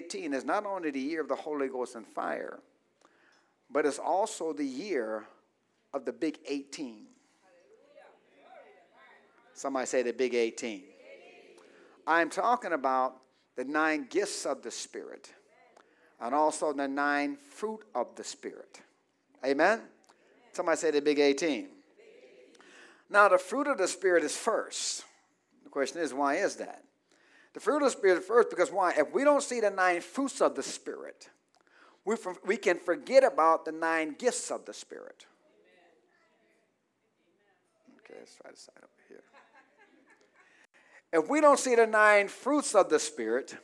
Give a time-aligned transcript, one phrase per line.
[0.00, 2.58] 2018 is not only the year of the Holy Ghost and fire,
[3.70, 5.24] but it's also the year
[5.92, 7.06] of the big 18.
[9.54, 10.82] Somebody say the big 18.
[12.06, 13.16] I'm talking about
[13.56, 15.32] the nine gifts of the Spirit
[16.20, 18.80] and also the nine fruit of the Spirit.
[19.44, 19.80] Amen?
[20.52, 21.68] Somebody say the big 18.
[23.08, 25.04] Now, the fruit of the Spirit is first.
[25.64, 26.82] The question is, why is that?
[27.56, 28.92] The fruit of the Spirit first because why?
[28.98, 31.30] If we don't see the nine fruits of the Spirit,
[32.04, 35.24] we, we can forget about the nine gifts of the Spirit.
[38.00, 39.22] Okay, let's try this side over here.
[41.14, 43.56] If we don't see the nine fruits of the Spirit,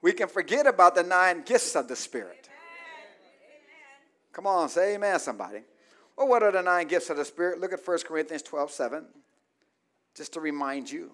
[0.00, 2.48] we can forget about the nine gifts of the Spirit.
[4.32, 5.62] Come on, say amen, somebody.
[6.16, 7.60] Well, what are the nine gifts of the Spirit?
[7.60, 9.04] Look at 1 Corinthians 12 7,
[10.14, 11.10] just to remind you.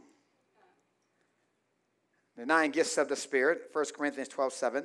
[2.37, 4.85] The nine gifts of the Spirit, 1 Corinthians 12 7.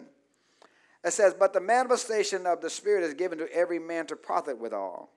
[1.04, 4.58] It says, But the manifestation of the Spirit is given to every man to profit
[4.58, 5.10] withal.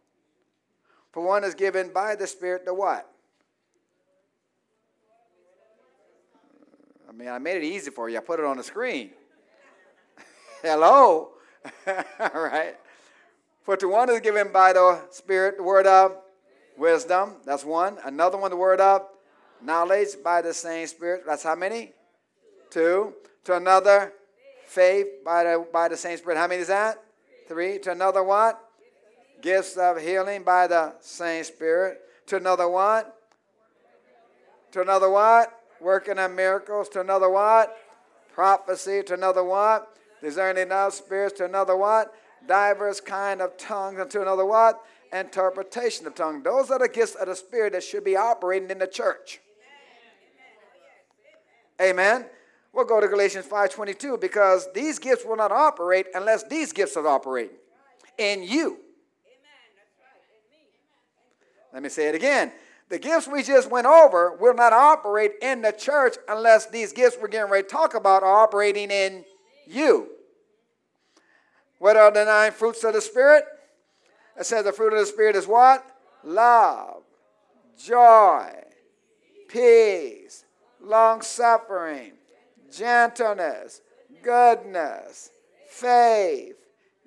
[1.12, 3.08] For one is given by the Spirit the what?
[7.08, 8.16] I mean, I made it easy for you.
[8.16, 9.10] I put it on the screen.
[10.62, 11.30] Hello?
[11.86, 11.94] All
[12.34, 12.74] right.
[13.62, 16.16] For to one is given by the Spirit the word of
[16.76, 17.36] wisdom.
[17.44, 17.98] That's one.
[18.04, 19.06] Another one, the word of
[19.62, 21.22] knowledge by the same Spirit.
[21.24, 21.92] That's how many?
[22.74, 23.14] Two.
[23.44, 24.12] To another,
[24.66, 26.36] faith by the, by the same Spirit.
[26.36, 27.00] How many is that?
[27.46, 27.78] Three.
[27.78, 28.60] To another, what?
[29.40, 32.00] Gifts of healing by the same Spirit.
[32.26, 33.16] To another, what?
[34.72, 35.56] To another, what?
[35.80, 36.88] Working of miracles.
[36.88, 37.76] To another, what?
[38.32, 39.04] Prophecy.
[39.04, 39.96] To another, what?
[40.20, 41.38] Discerning of spirits.
[41.38, 42.12] To another, what?
[42.48, 44.00] Diverse kind of tongues.
[44.00, 44.80] And to another, what?
[45.12, 46.42] Interpretation of tongues.
[46.42, 49.38] Those are the gifts of the Spirit that should be operating in the church.
[51.80, 52.26] Amen.
[52.74, 57.06] We'll go to Galatians 5:22 because these gifts will not operate unless these gifts are
[57.06, 57.56] operating
[58.18, 58.80] in you.
[61.72, 62.52] Let me say it again.
[62.88, 67.16] The gifts we just went over will not operate in the church unless these gifts
[67.20, 69.24] we're getting ready to talk about are operating in
[69.66, 70.10] you.
[71.78, 73.44] What are the nine fruits of the Spirit?
[74.38, 75.84] It says the fruit of the Spirit is what?
[76.24, 77.02] Love,
[77.76, 78.52] joy,
[79.48, 80.44] peace,
[80.80, 82.12] long suffering
[82.72, 83.80] gentleness,
[84.22, 85.30] goodness,
[85.68, 86.56] faith,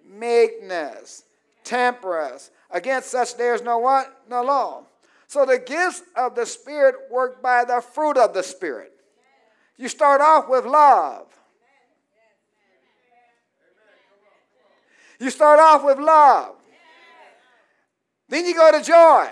[0.06, 1.24] meekness,
[1.64, 2.52] temperance.
[2.72, 4.24] Against such there is no what?
[4.30, 4.84] No law.
[5.28, 8.94] So the gifts of the Spirit work by the fruit of the Spirit.
[9.78, 11.28] You start off with love.
[15.20, 16.56] You start off with love.
[18.30, 19.28] Then you go to joy.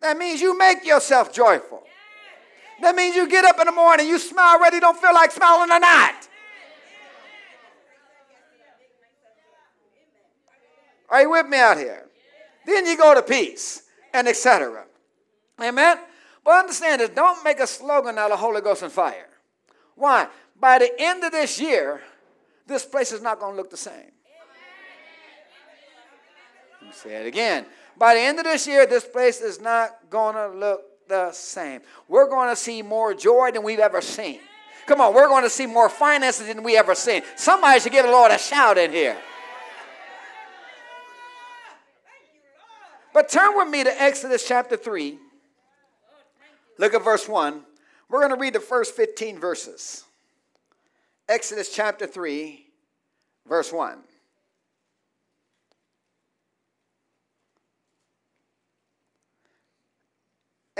[0.00, 1.82] That means you make yourself joyful.
[2.80, 5.70] That means you get up in the morning, you smile already, don't feel like smiling
[5.70, 6.28] or not.
[11.10, 12.06] Are you with me out here?
[12.64, 13.82] Then you go to peace
[14.14, 14.84] and etc.
[15.60, 15.98] Amen?
[16.44, 19.28] But understand this, don't make a slogan out of Holy Ghost and fire.
[19.94, 20.28] Why?
[20.58, 22.00] By the end of this year,
[22.66, 24.12] this place is not going to look the same.
[26.80, 27.66] Let me say it again.
[27.98, 31.82] By the end of this year, this place is not going to look the same.
[32.08, 34.40] We're going to see more joy than we've ever seen.
[34.86, 37.22] Come on, we're going to see more finances than we ever seen.
[37.36, 39.16] Somebody should give the Lord a shout in here.
[43.12, 45.18] But turn with me to Exodus chapter 3.
[46.78, 47.60] Look at verse 1.
[48.08, 50.04] We're going to read the first 15 verses.
[51.28, 52.66] Exodus chapter 3,
[53.46, 53.98] verse 1.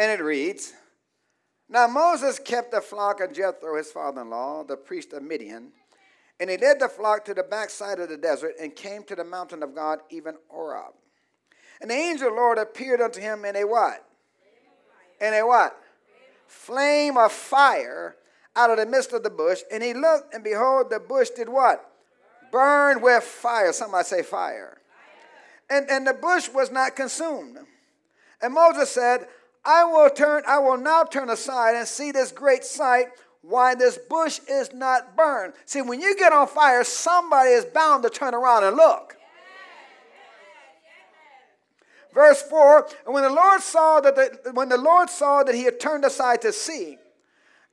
[0.01, 0.73] And it reads
[1.69, 5.73] Now Moses kept the flock of Jethro, his father in law, the priest of Midian.
[6.41, 9.25] And he led the flock to the backside of the desert and came to the
[9.25, 10.95] mountain of God, even Horeb.
[11.83, 14.03] And the angel of the Lord appeared unto him in a what?
[15.21, 15.77] In a what?
[16.47, 18.17] Flame of fire
[18.57, 19.61] out of the midst of the bush.
[19.71, 21.85] And he looked, and behold, the bush did what?
[22.51, 23.75] Burn with fire.
[23.75, 24.79] Somebody say fire.
[25.69, 27.59] And, and the bush was not consumed.
[28.41, 29.27] And Moses said,
[29.65, 33.07] I will turn, I will now turn aside and see this great sight,
[33.43, 35.55] why this bush is not burned.
[35.65, 39.17] See, when you get on fire, somebody is bound to turn around and look.
[42.13, 45.63] Verse 4, and when the Lord saw that the, when the Lord saw that he
[45.63, 46.99] had turned aside to see,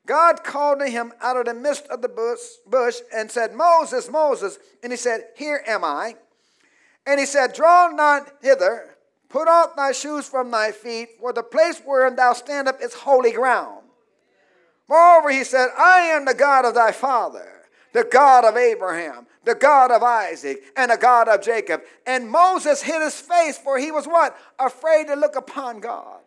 [0.06, 4.10] God called to him out of the midst of the bush, bush and said, Moses,
[4.10, 4.58] Moses.
[4.82, 6.16] And he said, Here am I.
[7.06, 8.97] And he said, Draw not hither,
[9.30, 12.94] Put off thy shoes from thy feet, for the place wherein thou stand up is
[12.94, 13.84] holy ground.
[14.88, 17.64] Moreover, he said, I am the God of thy father,
[17.94, 21.82] the God of Abraham, the God of Isaac, and the God of Jacob.
[22.06, 24.38] And Moses hid his face, for he was what?
[24.60, 26.20] Afraid to look upon God.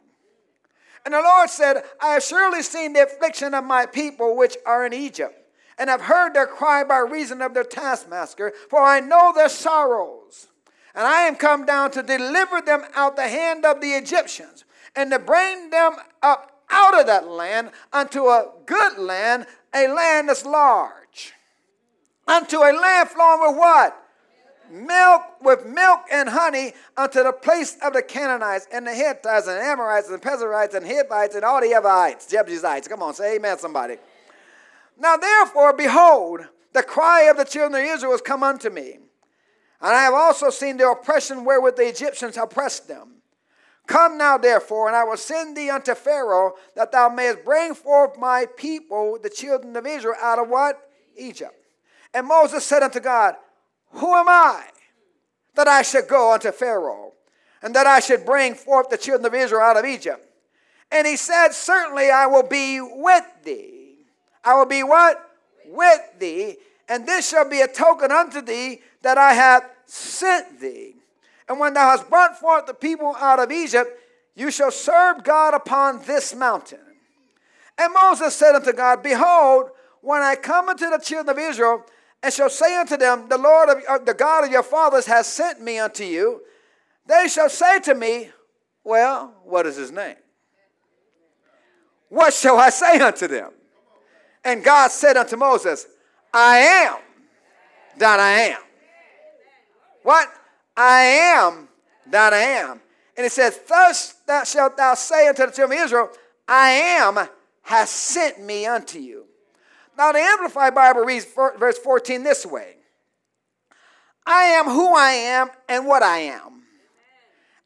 [1.07, 4.85] And the Lord said, I have surely seen the affliction of my people which are
[4.85, 5.35] in Egypt,
[5.79, 10.49] and have heard their cry by reason of their taskmaster, for I know their sorrows.
[10.95, 14.65] And I am come down to deliver them out the hand of the Egyptians,
[14.97, 20.29] and to bring them up out of that land unto a good land, a land
[20.29, 21.33] that's large.
[22.27, 23.97] Unto a land flowing with what?
[24.71, 29.57] Milk with milk and honey unto the place of the Canaanites and the Hittites and
[29.57, 32.87] the Amorites and the Perizzites and Hivites and all the Evites, Jebusites.
[32.87, 33.97] Come on, say amen, somebody.
[34.97, 36.43] Now therefore, behold,
[36.73, 38.99] the cry of the children of Israel has come unto me.
[39.81, 43.21] And I have also seen the oppression wherewith the Egyptians oppressed them.
[43.87, 48.17] Come now, therefore, and I will send thee unto Pharaoh, that thou mayest bring forth
[48.19, 50.91] my people, the children of Israel, out of what?
[51.17, 51.55] Egypt.
[52.15, 53.35] And Moses said unto God,
[53.95, 54.65] Who am I
[55.55, 57.15] that I should go unto Pharaoh,
[57.63, 60.25] and that I should bring forth the children of Israel out of Egypt?
[60.93, 64.07] And he said, Certainly I will be with thee.
[64.45, 65.21] I will be what?
[65.67, 66.57] With thee.
[66.91, 70.97] And this shall be a token unto thee that I have sent thee.
[71.49, 73.91] And when thou hast brought forth the people out of Egypt,
[74.35, 76.81] you shall serve God upon this mountain.
[77.79, 79.71] And Moses said unto God, Behold,
[80.01, 81.87] when I come unto the children of Israel,
[82.25, 85.29] and shall say unto them, The Lord of uh, the God of your fathers has
[85.29, 86.43] sent me unto you,
[87.07, 88.31] they shall say to me,
[88.83, 90.17] Well, what is his name?
[92.09, 93.53] What shall I say unto them?
[94.45, 95.87] And God said unto Moses,
[96.33, 96.97] I am
[97.99, 98.61] that I am.
[100.03, 100.29] What?
[100.77, 101.69] I am
[102.07, 102.81] that I am.
[103.17, 106.11] And it says, Thus thou shalt thou say unto the children of Israel,
[106.49, 107.29] I am
[107.63, 109.27] has sent me unto you.
[109.97, 111.27] Now, the Amplified Bible reads
[111.59, 112.77] verse 14 this way
[114.27, 116.63] I am who I am and what I am,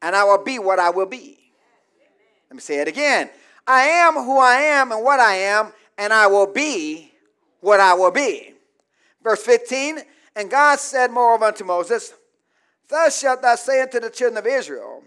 [0.01, 1.37] and I will be what I will be.
[2.49, 3.29] Let me say it again.
[3.67, 7.11] I am who I am and what I am, and I will be
[7.61, 8.54] what I will be.
[9.25, 9.99] Verse 15
[10.37, 12.13] And God said moreover unto Moses,
[12.87, 15.01] Thus shalt thou say unto the children of Israel,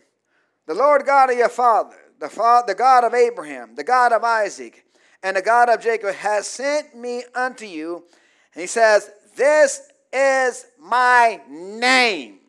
[0.67, 4.25] The Lord God of your father, the, father, the God of Abraham, the God of
[4.25, 4.85] Isaac,
[5.23, 8.05] and the God of Jacob has sent me unto you.
[8.55, 9.83] And he says, This
[10.13, 12.41] is my name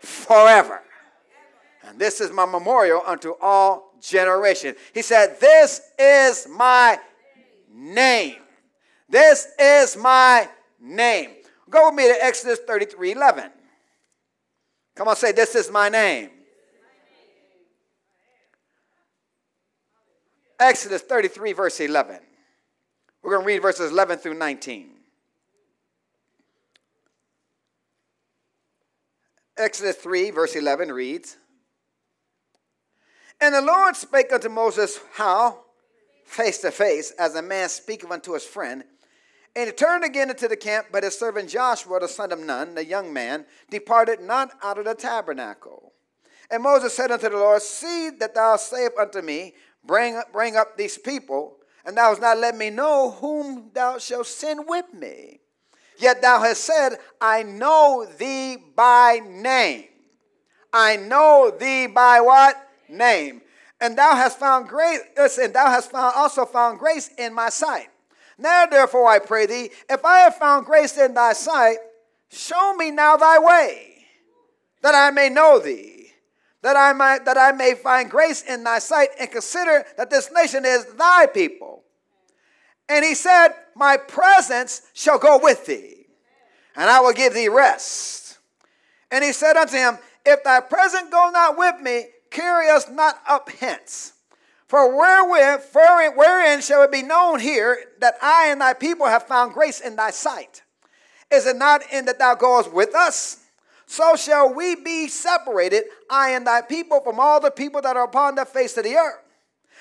[0.00, 0.82] forever.
[1.84, 4.74] And this is my memorial unto all generation.
[4.92, 6.98] He said, This is my
[7.72, 8.43] name.
[9.08, 10.48] This is my
[10.80, 11.30] name.
[11.70, 13.50] Go with me to Exodus 33 11.
[14.94, 16.30] Come on, say, This is my name.
[20.58, 22.18] Exodus 33, verse 11.
[23.22, 24.90] We're going to read verses 11 through 19.
[29.56, 31.36] Exodus 3, verse 11 reads
[33.40, 35.60] And the Lord spake unto Moses, How?
[36.24, 38.84] Face to face, as a man speaketh unto his friend.
[39.56, 42.74] And he turned again into the camp, but his servant Joshua, the son of Nun,
[42.74, 45.92] the young man, departed not out of the tabernacle.
[46.50, 49.54] And Moses said unto the Lord, See that thou sayest unto me,
[49.84, 54.26] bring, bring up these people, and thou hast not let me know whom thou shalt
[54.26, 55.40] send with me.
[55.98, 59.84] Yet thou hast said, I know thee by name.
[60.72, 62.56] I know thee by what?
[62.88, 63.42] Name.
[63.80, 67.88] And thou hast found grace, and thou hast found, also found grace in my sight
[68.38, 71.76] now, therefore, I pray thee, if I have found grace in thy sight,
[72.30, 74.06] show me now thy way,
[74.82, 76.10] that I may know thee,
[76.62, 80.30] that I might that I may find grace in thy sight, and consider that this
[80.32, 81.84] nation is thy people.
[82.88, 86.06] And he said, My presence shall go with thee,
[86.74, 88.38] and I will give thee rest.
[89.10, 93.20] And he said unto him, If thy presence go not with me, carry us not
[93.28, 94.13] up hence.
[94.66, 95.66] For wherewith,
[96.16, 99.96] wherein shall it be known here that I and thy people have found grace in
[99.96, 100.62] thy sight?
[101.30, 103.40] Is it not in that thou goest with us?
[103.86, 108.04] So shall we be separated, I and thy people, from all the people that are
[108.04, 109.20] upon the face of the earth.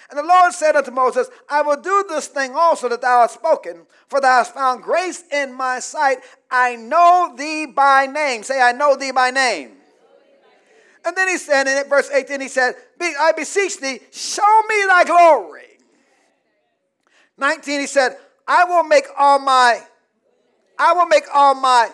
[0.10, 3.36] And the Lord said unto Moses, I will do this thing also that thou hast
[3.36, 6.18] spoken, for thou hast found grace in my sight.
[6.52, 8.44] I know thee by name.
[8.44, 9.78] Say, I know thee by name.
[11.05, 15.03] And then he said in verse 18, he said, I beseech thee, show me thy
[15.05, 15.63] glory.
[17.38, 18.15] 19, he said,
[18.48, 19.81] I will make all my,
[20.79, 21.89] I will make all my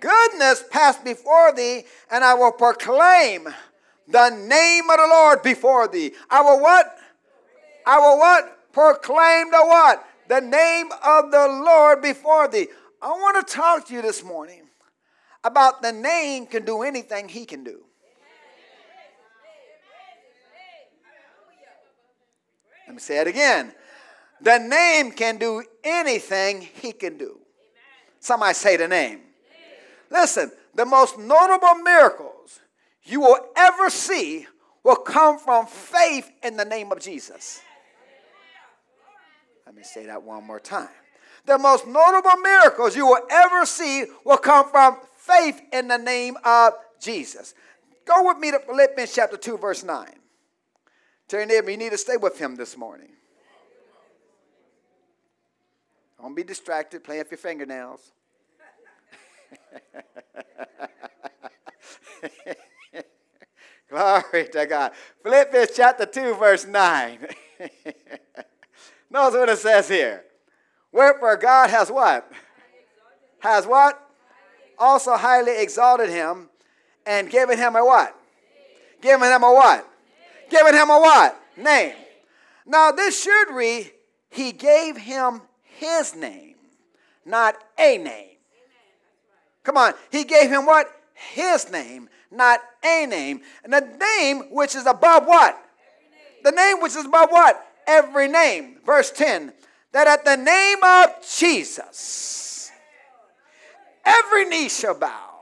[0.00, 3.48] goodness pass before thee, and I will proclaim
[4.08, 6.12] the name of the Lord before thee.
[6.30, 6.98] I will what?
[7.86, 8.72] I will what?
[8.72, 10.04] Proclaim the what?
[10.28, 12.68] The name of the Lord before thee.
[13.00, 14.62] I want to talk to you this morning
[15.44, 17.82] about the name can do anything he can do.
[22.92, 23.72] Let me say it again.
[24.42, 27.38] The name can do anything he can do.
[28.20, 29.20] Somebody say the name.
[30.10, 32.60] Listen, the most notable miracles
[33.04, 34.46] you will ever see
[34.84, 37.62] will come from faith in the name of Jesus.
[39.64, 40.90] Let me say that one more time.
[41.46, 46.36] The most notable miracles you will ever see will come from faith in the name
[46.44, 47.54] of Jesus.
[48.04, 50.06] Go with me to Philippians chapter 2, verse 9.
[51.28, 53.10] Tell your neighbor you need to stay with him this morning.
[56.20, 58.12] Don't be distracted playing with your fingernails.
[63.90, 64.92] Glory to God.
[65.22, 67.26] Philippians chapter 2, verse 9.
[69.10, 70.22] Notice what it says here.
[70.92, 72.30] Wherefore God has what?
[73.40, 73.98] Has what?
[74.78, 76.48] Also highly exalted him
[77.04, 78.16] and given him a what?
[79.00, 79.91] Given him a what?
[80.52, 81.42] Given him a what?
[81.56, 81.94] Name.
[82.66, 83.90] Now this should read,
[84.30, 86.54] he gave him his name,
[87.26, 88.36] not a name.
[89.64, 89.94] Come on.
[90.10, 90.86] He gave him what?
[91.14, 93.40] His name, not a name.
[93.64, 95.58] And the name which is above what?
[96.44, 97.64] The name which is above what?
[97.86, 98.78] Every name.
[98.84, 99.52] Verse 10
[99.92, 102.70] that at the name of Jesus,
[104.04, 105.40] every knee shall bow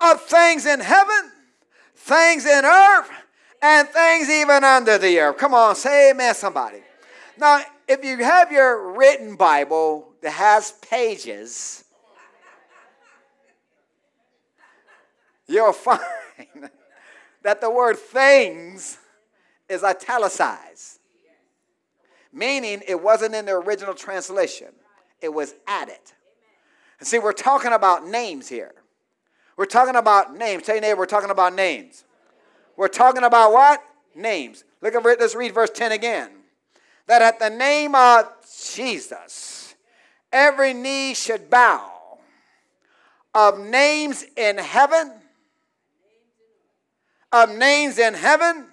[0.00, 1.32] of things in heaven,
[1.96, 3.10] things in earth,
[3.64, 5.38] and things even under the earth.
[5.38, 6.82] Come on, say amen, somebody.
[7.38, 11.84] Now, if you have your written Bible that has pages,
[15.46, 15.98] you'll find
[17.42, 18.98] that the word things
[19.70, 20.98] is italicized,
[22.34, 24.68] meaning it wasn't in the original translation,
[25.22, 26.12] it was added.
[27.00, 28.74] And see, we're talking about names here.
[29.56, 30.64] We're talking about names.
[30.64, 32.04] Tell your neighbor, we're talking about names.
[32.76, 33.82] We're talking about what?
[34.14, 34.64] Names.
[34.80, 36.30] Look at let's read verse 10 again.
[37.06, 38.26] That at the name of
[38.68, 39.74] Jesus,
[40.32, 41.90] every knee should bow
[43.34, 45.12] of names in heaven
[47.34, 48.66] of names in heaven.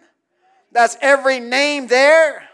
[0.71, 2.47] That's every name there.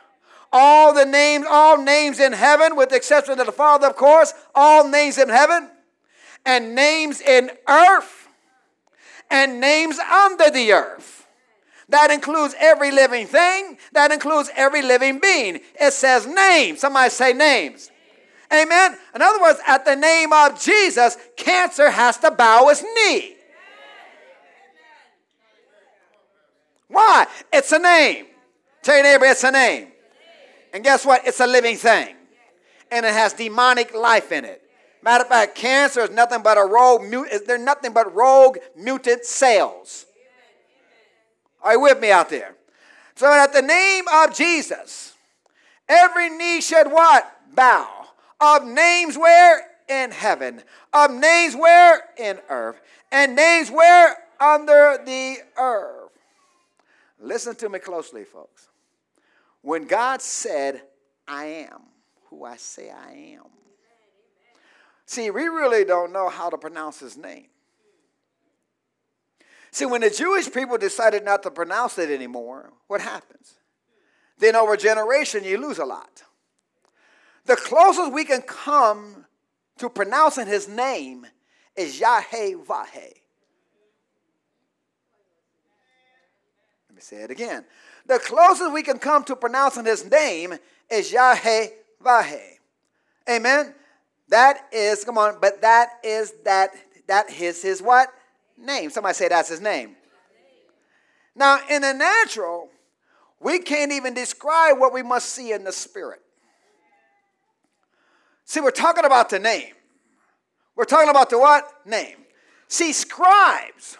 [0.53, 4.33] All the names, all names in heaven, with the exception of the Father, of course,
[4.55, 5.69] all names in heaven,
[6.45, 8.29] and names in earth,
[9.29, 11.16] and names under the earth.
[11.89, 15.61] That includes every living thing, that includes every living being.
[15.79, 16.81] It says names.
[16.81, 17.89] Somebody say names.
[18.51, 18.97] Amen.
[19.15, 23.35] In other words, at the name of Jesus, cancer has to bow its knee.
[26.89, 27.27] Why?
[27.51, 28.25] It's a name.
[28.81, 29.89] Tell your neighbor it's a name.
[30.73, 31.27] And guess what?
[31.27, 32.15] It's a living thing.
[32.91, 34.61] And it has demonic life in it.
[35.01, 37.03] Matter of fact, cancer is nothing but a rogue,
[37.45, 40.06] they're nothing but rogue mutant cells.
[41.61, 42.55] Are you with me out there?
[43.15, 45.15] So at the name of Jesus,
[45.89, 47.31] every knee should what?
[47.55, 48.05] Bow.
[48.39, 49.65] Of names where?
[49.89, 50.61] In heaven.
[50.93, 52.03] Of names where?
[52.17, 52.79] In earth.
[53.11, 54.17] And names where?
[54.39, 56.11] Under the earth.
[57.19, 58.67] Listen to me closely, folks.
[59.61, 60.83] When God said,
[61.27, 61.81] I am
[62.29, 63.45] who I say I am.
[65.05, 67.47] See, we really don't know how to pronounce his name.
[69.71, 73.55] See, when the Jewish people decided not to pronounce it anymore, what happens?
[74.39, 76.23] Then over generation, you lose a lot.
[77.45, 79.25] The closest we can come
[79.77, 81.25] to pronouncing his name
[81.75, 82.55] is Yahweh.
[86.89, 87.65] Let me say it again.
[88.05, 90.55] The closest we can come to pronouncing his name
[90.89, 91.67] is Yahweh.
[93.29, 93.73] Amen.
[94.29, 96.71] That is, come on, but that is that
[97.07, 98.09] that is his what?
[98.57, 98.89] Name.
[98.89, 99.95] Somebody say that's his name.
[101.35, 102.69] Now, in the natural,
[103.39, 106.19] we can't even describe what we must see in the spirit.
[108.45, 109.73] See, we're talking about the name.
[110.75, 111.69] We're talking about the what?
[111.85, 112.17] Name.
[112.67, 113.97] See, scribes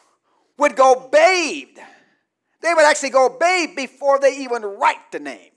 [0.57, 1.79] would go bathed
[2.61, 5.51] they would actually go bathe before they even write the name.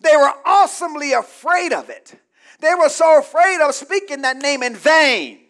[0.00, 2.18] They were awesomely afraid of it.
[2.60, 5.40] They were so afraid of speaking that name in vain.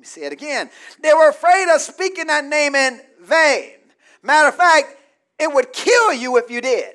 [0.00, 0.70] Let me say it again.
[1.02, 3.72] They were afraid of speaking that name in vain.
[4.22, 4.96] Matter of fact,
[5.38, 6.94] it would kill you if you did.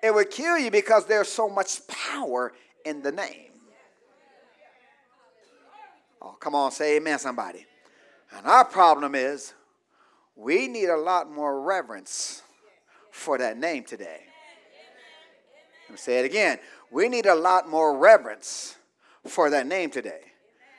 [0.00, 2.52] It would kill you because there's so much power
[2.84, 3.50] in the name.
[6.22, 7.66] Oh, come on, say amen, somebody.
[8.36, 9.54] And our problem is
[10.36, 12.42] we need a lot more reverence
[13.10, 14.20] for that name today.
[15.88, 16.60] Let me say it again.
[16.92, 18.76] We need a lot more reverence
[19.26, 20.27] for that name today.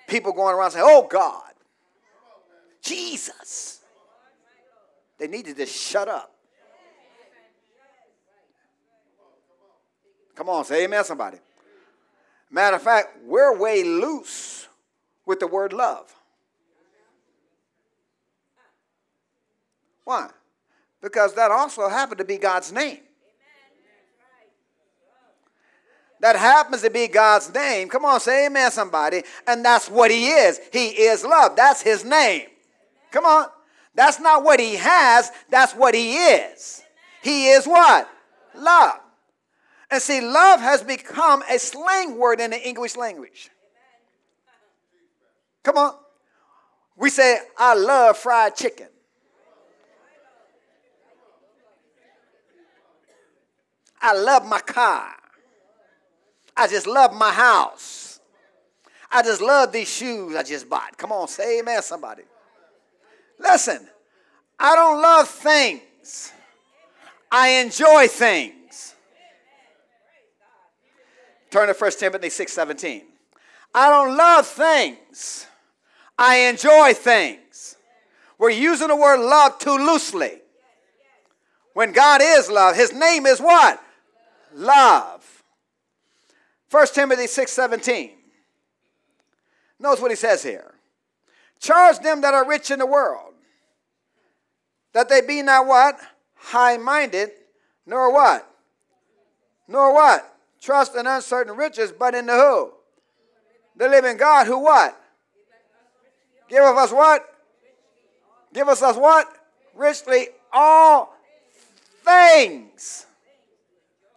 [0.10, 1.54] People going around saying, Oh God,
[2.82, 3.82] Jesus.
[5.18, 6.34] They need to just shut up.
[10.36, 11.38] Come on, say amen, somebody.
[12.50, 14.68] Matter of fact, we're way loose
[15.26, 16.16] with the word love.
[20.06, 20.30] Why?
[21.02, 23.00] Because that also happened to be God's name.
[26.22, 27.88] That happens to be God's name.
[27.88, 29.24] Come on, say amen, somebody.
[29.48, 30.60] And that's what He is.
[30.72, 31.56] He is love.
[31.56, 32.48] That's His name.
[33.12, 33.48] Come on.
[33.96, 36.84] That's not what He has, that's what He is.
[37.22, 38.10] He is what?
[38.56, 39.00] Love.
[39.92, 43.50] And see, love has become a slang word in the English language.
[45.64, 45.94] Come on.
[46.96, 48.88] We say, I love fried chicken.
[54.02, 55.19] I love my car.
[56.60, 58.20] I just love my house.
[59.10, 60.98] I just love these shoes I just bought.
[60.98, 62.24] Come on, say amen, somebody.
[63.40, 63.88] Listen,
[64.60, 66.34] I don't love things,
[67.32, 68.94] I enjoy things.
[71.50, 73.04] Turn to 1 Timothy 6 17.
[73.74, 75.48] I don't love things,
[76.18, 77.78] I enjoy things.
[78.38, 80.42] We're using the word love too loosely.
[81.74, 83.82] When God is love, his name is what?
[84.54, 85.19] Love.
[86.72, 88.12] 1 Timothy 6 17.
[89.80, 90.76] Notice what he says here.
[91.60, 93.34] Charge them that are rich in the world,
[94.94, 96.00] that they be not what?
[96.36, 97.32] High minded,
[97.86, 98.50] nor what?
[99.68, 100.34] Nor what?
[100.62, 102.72] Trust in uncertain riches, but in the who?
[103.76, 105.00] The living God who what?
[106.50, 107.26] Give of us what?
[108.54, 109.28] Give us us what?
[109.76, 111.14] Richly all
[112.04, 113.06] things.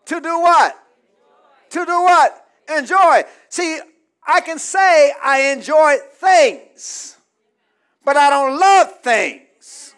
[0.07, 0.79] To do what?
[1.71, 2.42] To do what?
[2.79, 3.23] Enjoy.
[3.49, 3.79] See,
[4.27, 7.17] I can say I enjoy things,
[8.05, 9.95] but I don't love things.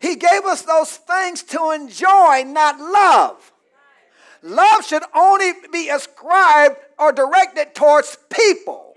[0.00, 3.52] He gave us those things to enjoy, not love.
[4.42, 8.94] Love should only be ascribed or directed towards people.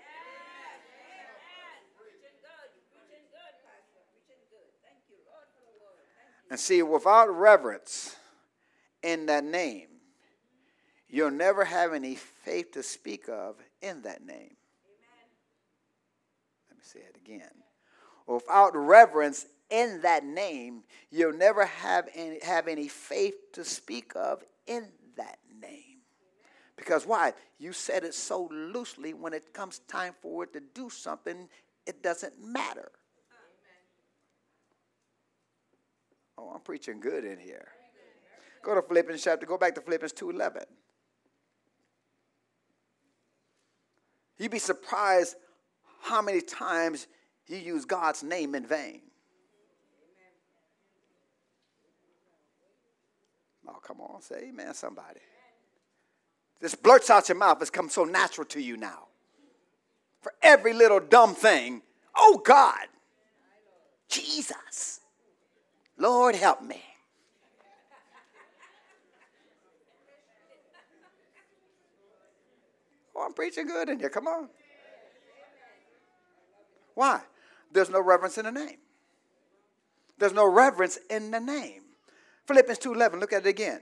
[6.49, 8.15] And see, without reverence
[9.03, 9.87] in that name,
[11.09, 14.55] you'll never have any faith to speak of in that name.
[14.87, 15.27] Amen.
[16.69, 17.51] Let me say it again.
[18.27, 24.43] Without reverence in that name, you'll never have any, have any faith to speak of
[24.67, 24.87] in
[25.17, 25.99] that name.
[26.75, 27.33] Because why?
[27.57, 31.47] You said it so loosely when it comes time for it to do something,
[31.85, 32.91] it doesn't matter.
[36.37, 37.67] Oh, I'm preaching good in here.
[38.61, 40.65] Go to Philippians chapter, go back to Philippians 2:11.
[44.37, 45.35] You'd be surprised
[46.01, 47.07] how many times
[47.47, 49.01] you use God's name in vain.
[53.67, 55.19] Oh, come on, say amen, somebody.
[56.59, 57.61] This blurts out your mouth.
[57.61, 59.07] It's come so natural to you now.
[60.21, 61.81] For every little dumb thing,
[62.15, 62.87] oh God,
[64.09, 65.01] Jesus,
[65.97, 66.81] Lord help me.
[73.15, 74.09] Oh, I'm preaching good in here.
[74.09, 74.49] Come on.
[76.93, 77.21] Why?
[77.71, 78.77] There's no reverence in the name.
[80.17, 81.83] There's no reverence in the name.
[82.45, 83.81] Philippians 2:11, look at it again.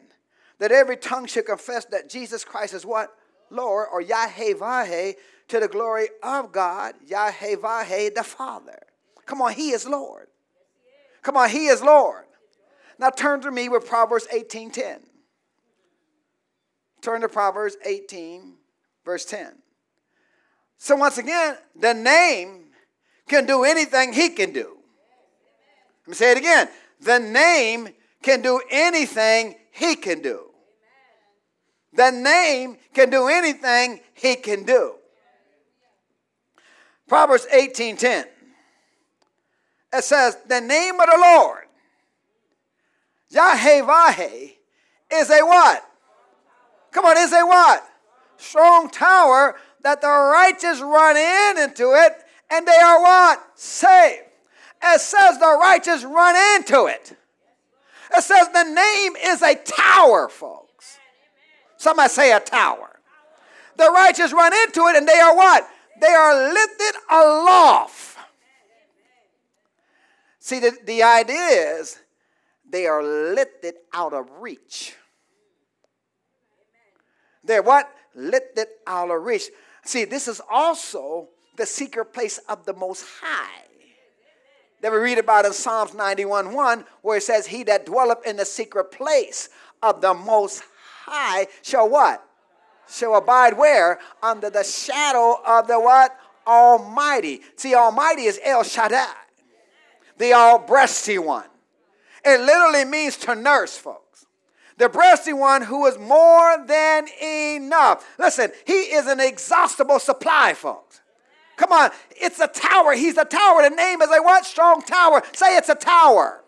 [0.60, 3.16] That every tongue should confess that Jesus Christ is what?
[3.50, 5.14] Lord, or Yahweh
[5.48, 8.80] to the glory of God, Yahweh the Father.
[9.26, 10.28] Come on, He is Lord.
[11.22, 12.26] Come on, He is Lord.
[12.98, 15.10] Now turn to me with Proverbs 18:10.
[17.02, 18.58] Turn to Proverbs 18,
[19.06, 19.54] verse 10.
[20.78, 22.66] So, once again, the name
[23.28, 24.78] can do anything he can do.
[26.02, 26.68] Let me say it again.
[27.00, 27.90] The name
[28.22, 30.50] can do anything he can do.
[31.94, 34.96] The name can do anything he can do.
[37.08, 38.28] Proverbs 18:10.
[39.92, 41.68] It says, "The name of the Lord,
[43.30, 44.50] Yahweh,
[45.12, 45.90] is a what?
[46.92, 47.93] Come on, is a what?
[48.44, 52.14] Strong tower that the righteous run in into it
[52.50, 53.44] and they are what?
[53.56, 54.24] Saved.
[54.84, 57.16] It says the righteous run into it.
[58.16, 60.98] It says the name is a tower, folks.
[61.78, 63.00] Somebody say a tower.
[63.78, 65.68] The righteous run into it and they are what?
[66.00, 68.18] They are lifted aloft.
[70.40, 72.00] See, the, the idea is
[72.70, 74.96] they are lifted out of reach.
[77.44, 77.90] They're what?
[78.16, 79.50] Lifted out of reach.
[79.86, 83.62] See, this is also the secret place of the Most High.
[84.82, 88.36] That we read about in Psalms 91 1, where it says, He that dwelleth in
[88.36, 89.50] the secret place
[89.82, 90.64] of the Most
[91.06, 92.24] High shall what?
[92.90, 94.00] Shall abide where?
[94.22, 96.18] Under the shadow of the what?
[96.46, 97.42] Almighty.
[97.56, 99.08] See, Almighty is El Shaddai,
[100.18, 101.48] the all breasty one.
[102.26, 104.03] It literally means to nurse, folks.
[104.84, 108.06] The breasty one who is more than enough.
[108.20, 111.00] Listen, he is an exhaustible supply, folks.
[111.56, 112.92] Come on, it's a tower.
[112.92, 113.62] He's a tower.
[113.62, 114.46] The name is a what?
[114.46, 115.24] Strong tower.
[115.32, 116.44] Say it's a tower.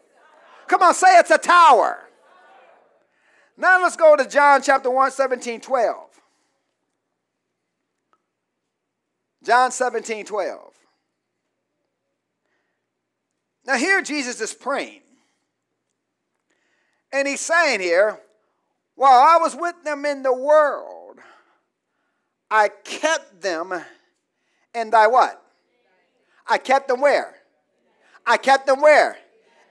[0.67, 1.99] Come on, say it's a tower.
[3.55, 6.09] Now let's go to John chapter 1, 17, 12.
[9.45, 10.73] John 17, 12.
[13.65, 15.03] Now here Jesus is praying.
[17.13, 18.19] And he's saying here,
[18.95, 21.19] while I was with them in the world,
[22.49, 23.73] I kept them
[24.73, 25.41] in thy what?
[26.47, 27.35] I kept them where?
[28.25, 29.17] I kept them where?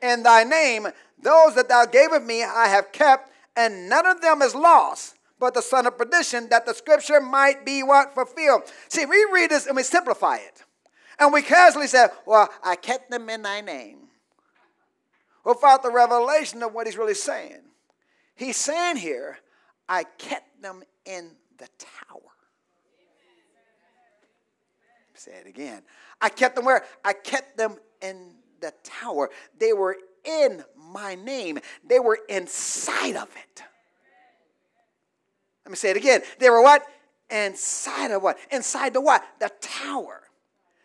[0.03, 0.89] In thy name.
[1.23, 5.55] Those that thou gavest me I have kept, and none of them is lost, but
[5.55, 8.15] the son of perdition, that the scripture might be what?
[8.15, 8.63] Fulfilled.
[8.89, 10.63] See, we read this and we simplify it.
[11.19, 14.09] And we casually say, Well, I kept them in thy name.
[15.45, 17.64] Without the revelation of what he's really saying.
[18.35, 19.39] He's saying here,
[19.89, 22.21] I kept them in the tower.
[25.15, 25.83] Say it again.
[26.21, 26.85] I kept them where?
[27.05, 29.31] I kept them in the tower.
[29.59, 33.63] They were in my name, they were inside of it.
[35.65, 36.21] Let me say it again.
[36.39, 36.85] They were what?
[37.31, 38.39] Inside of what?
[38.51, 39.25] Inside the what?
[39.39, 40.23] The tower.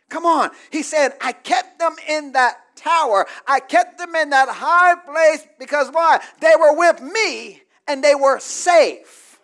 [0.09, 0.51] Come on.
[0.71, 3.27] He said, I kept them in that tower.
[3.47, 6.19] I kept them in that high place because why?
[6.39, 9.39] They were with me and they were safe.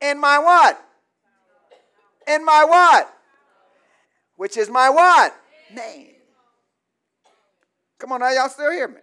[0.00, 0.84] In my what?
[2.26, 3.14] In my what?
[4.36, 5.34] Which is my what?
[5.74, 6.08] Name.
[7.98, 9.00] Come on, now, y'all still hear me?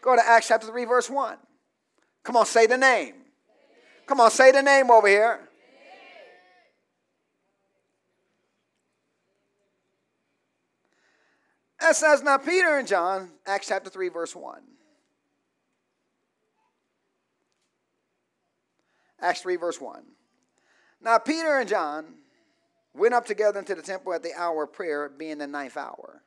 [0.00, 1.36] Go to Acts chapter 3, verse 1.
[2.24, 3.14] Come on, say the name.
[4.06, 5.48] Come on, say the name over here.
[11.84, 14.62] It says, Now Peter and John, Acts chapter 3, verse 1.
[19.20, 20.02] Acts 3, verse 1.
[21.00, 22.14] Now Peter and John
[22.94, 26.22] went up together into the temple at the hour of prayer, being the ninth hour.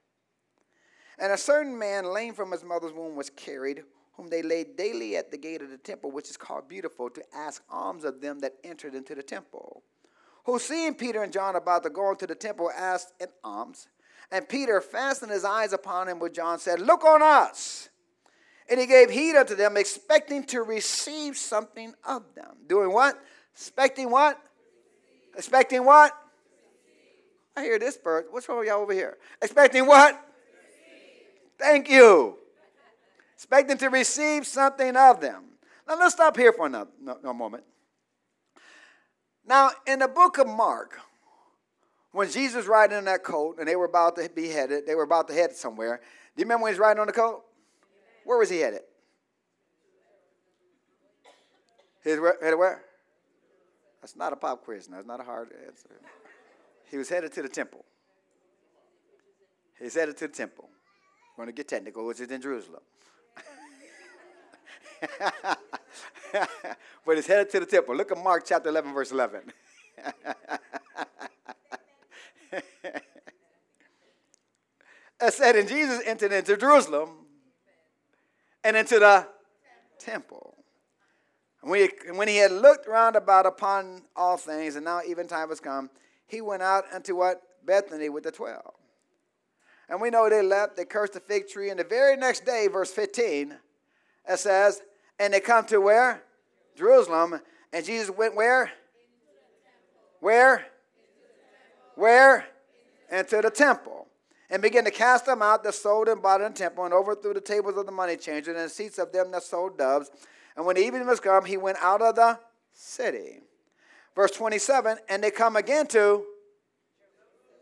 [1.17, 5.15] And a certain man, lame from his mother's womb, was carried, whom they laid daily
[5.15, 8.39] at the gate of the temple, which is called Beautiful, to ask alms of them
[8.39, 9.83] that entered into the temple.
[10.45, 13.87] Who, seeing Peter and John about to go into the temple, asked an alms.
[14.31, 17.89] And Peter, fastened his eyes upon him with John, said, Look on us.
[18.69, 22.55] And he gave heed unto them, expecting to receive something of them.
[22.67, 23.19] Doing what?
[23.53, 24.39] Expecting what?
[25.37, 26.13] Expecting what?
[27.55, 28.25] I hear this bird.
[28.31, 29.17] What's wrong with y'all over here?
[29.41, 30.19] Expecting what?
[31.57, 32.37] Thank you.
[33.35, 35.43] Expecting to receive something of them.
[35.87, 37.63] Now let's stop here for a, moment.
[39.45, 40.99] Now, in the book of Mark,
[42.15, 44.95] when Jesus was riding in that coat and they were about to be headed, they
[44.95, 45.99] were about to head somewhere.
[46.35, 47.43] Do you remember when he was riding on the coat?
[48.23, 48.81] Where was he headed?
[52.03, 52.83] He's headed where?
[54.01, 54.87] That's not a pop quiz.
[54.87, 55.99] That's not a hard answer.
[56.89, 57.83] He was headed to the temple.
[59.77, 60.69] He's headed to the temple.
[61.37, 62.81] We're going to get technical, which is in Jerusalem.
[67.05, 67.93] but he's headed to the temple.
[67.93, 69.41] Look at Mark chapter 11, verse 11.
[72.83, 73.03] it
[75.29, 77.09] said, and Jesus entered into Jerusalem
[78.63, 79.27] and into the
[79.99, 80.55] temple.
[81.63, 85.59] He, when he had looked round about upon all things, and now even time has
[85.59, 85.89] come,
[86.27, 87.41] he went out unto what?
[87.65, 88.73] Bethany with the twelve.
[89.89, 92.67] And we know they left, they cursed the fig tree, and the very next day,
[92.67, 93.55] verse 15,
[94.27, 94.81] it says,
[95.19, 96.23] and they come to where?
[96.75, 97.39] Jerusalem.
[97.71, 98.71] And Jesus went where?
[100.19, 100.65] Where?
[101.95, 102.45] Where?
[103.11, 104.07] Into the temple.
[104.49, 107.33] And began to cast them out that sold and bought in the temple, and overthrew
[107.33, 110.11] the tables of the money changers and the seats of them that sold doves.
[110.55, 112.39] And when the evening was come, he went out of the
[112.71, 113.39] city.
[114.15, 116.25] Verse 27 And they come again to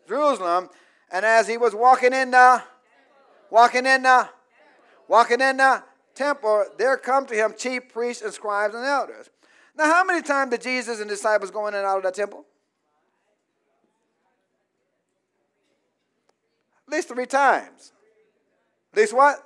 [0.07, 0.69] Jerusalem.
[1.11, 2.61] And as he was walking in the
[3.49, 4.29] walking in the
[5.07, 5.83] walking in the
[6.15, 9.29] temple, there come to him chief priests and scribes and elders.
[9.75, 12.45] Now, how many times did Jesus and disciples go in and out of that temple?
[16.93, 17.91] At least three times.
[18.91, 19.43] At least what?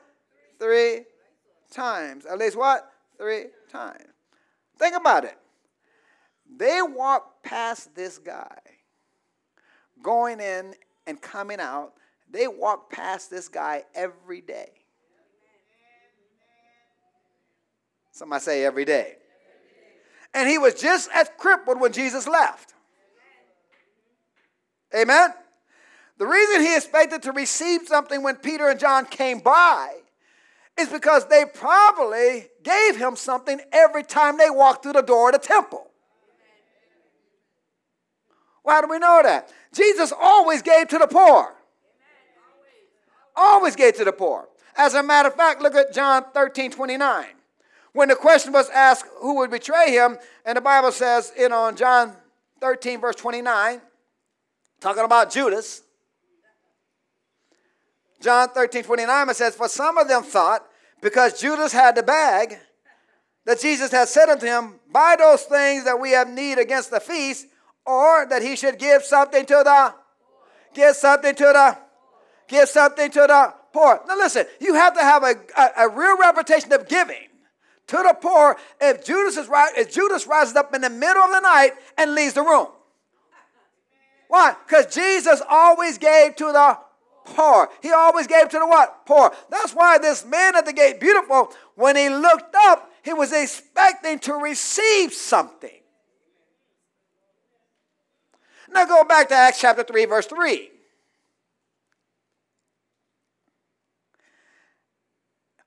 [0.59, 1.03] Three
[1.71, 2.25] times.
[2.25, 2.91] At least what?
[3.17, 4.03] Three times.
[4.77, 5.37] Think about it.
[6.57, 8.57] They walked past this guy
[10.03, 10.73] going in
[11.05, 11.93] and coming out.
[12.29, 14.71] They walked past this guy every day.
[18.11, 19.15] Somebody say every day.
[20.33, 22.73] And he was just as crippled when Jesus left.
[24.93, 25.29] Amen?
[26.17, 29.93] The reason he expected to receive something when Peter and John came by
[30.77, 35.33] is because they probably gave him something every time they walked through the door of
[35.33, 35.87] the temple.
[38.63, 39.51] Why do we know that?
[39.73, 41.53] Jesus always gave to the poor.
[43.35, 44.47] Always gave to the poor.
[44.75, 47.25] As a matter of fact, look at John 13 29.
[47.93, 51.67] When the question was asked who would betray him, and the Bible says, you know,
[51.67, 52.15] in uh, John
[52.61, 53.81] 13, verse 29,
[54.79, 55.81] talking about Judas,
[58.21, 60.65] John 13, 29, it says, For some of them thought,
[61.01, 62.57] because Judas had the bag,
[63.45, 66.99] that Jesus had said unto him, Buy those things that we have need against the
[66.99, 67.47] feast,
[67.85, 69.93] or that he should give something to the,
[70.73, 71.77] give something to the,
[72.47, 74.01] give something to the poor.
[74.07, 77.27] Now listen, you have to have a, a, a real reputation of giving
[77.87, 81.31] to the poor if Judas, is, right, if Judas rises up in the middle of
[81.31, 82.67] the night and leaves the room.
[84.27, 84.55] Why?
[84.65, 86.77] Because Jesus always gave to the
[87.35, 87.69] poor.
[87.81, 89.05] He always gave to the what?
[89.05, 89.31] Poor.
[89.49, 94.19] That's why this man at the gate, beautiful, when he looked up, he was expecting
[94.19, 95.69] to receive something.
[98.69, 100.71] Now go back to Acts chapter 3, verse 3.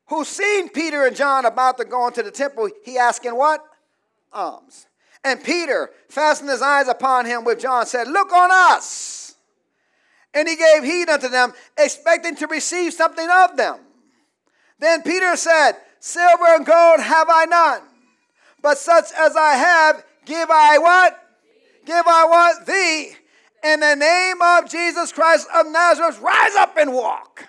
[0.08, 3.64] Who seen Peter and John about to go into the temple, he asking what?
[4.32, 4.86] Alms.
[5.22, 9.09] And Peter, fastened his eyes upon him with John, said, Look on us.
[10.34, 13.80] And he gave heed unto them, expecting to receive something of them.
[14.78, 17.82] Then Peter said, Silver and gold have I none,
[18.62, 21.18] but such as I have, give I what?
[21.84, 22.66] Give I what?
[22.66, 23.12] Thee.
[23.62, 27.46] In the name of Jesus Christ of Nazareth, rise up and walk.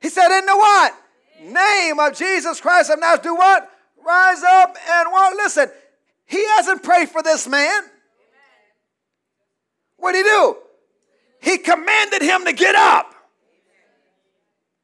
[0.00, 0.94] He said, In the what?
[1.42, 3.70] Name of Jesus Christ of Nazareth, do what?
[4.06, 5.34] Rise up and walk.
[5.34, 5.68] Listen,
[6.24, 7.82] he hasn't prayed for this man.
[9.98, 10.56] What did he do?
[11.46, 13.14] He commanded him to get up.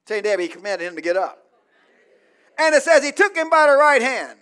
[0.06, 1.42] Tell you, Debbie, he commanded him to get up.
[2.56, 4.38] And it says he took him by the right hand,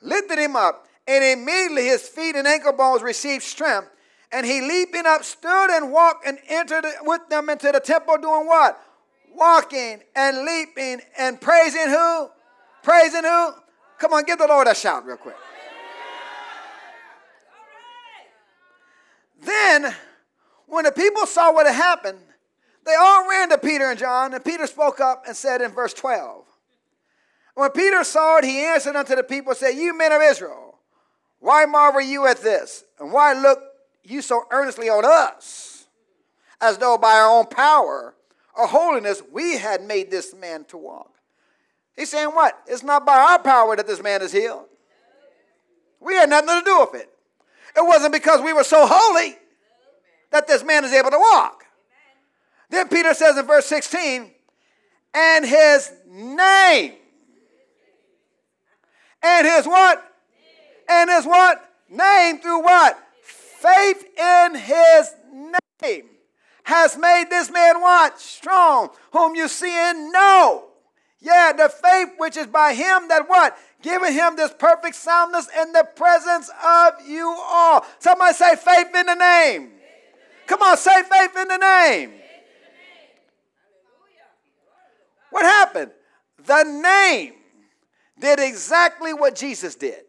[0.00, 3.88] lifted him up, and immediately his feet and ankle bones received strength.
[4.30, 8.46] And he leaping up stood and walked and entered with them into the temple doing
[8.46, 8.80] what?
[9.34, 12.28] Walking and leaping and praising who?
[12.84, 13.50] Praising who?
[13.98, 15.36] Come on, give the Lord a shout real quick.
[19.42, 19.92] Then
[20.66, 22.18] when the people saw what had happened,
[22.84, 25.94] they all ran to Peter and John, and Peter spoke up and said in verse
[25.94, 26.44] 12,
[27.54, 30.78] When Peter saw it, he answered unto the people said, You men of Israel,
[31.40, 32.84] why marvel you at this?
[32.98, 33.58] And why look
[34.02, 35.86] you so earnestly on us,
[36.60, 38.14] as though by our own power
[38.56, 41.10] or holiness we had made this man to walk?
[41.96, 42.58] He's saying what?
[42.66, 44.66] It's not by our power that this man is healed.
[46.00, 47.08] We had nothing to do with it.
[47.76, 49.36] It wasn't because we were so holy
[50.34, 51.64] that this man is able to walk.
[52.68, 54.32] Then Peter says in verse 16,
[55.14, 56.94] and his name.
[59.22, 60.04] And his what?
[60.88, 61.70] And his what?
[61.88, 62.98] Name through what?
[63.22, 65.14] Faith in his
[65.80, 66.06] name
[66.64, 68.20] has made this man what?
[68.20, 70.64] Strong, whom you see and know.
[71.20, 73.56] Yeah, the faith which is by him that what?
[73.82, 77.86] Giving him this perfect soundness in the presence of you all.
[78.00, 79.73] Somebody say faith in the name.
[80.46, 82.12] Come on, say faith in the name.
[85.30, 85.90] What happened?
[86.46, 87.32] The name
[88.20, 90.02] did exactly what Jesus did.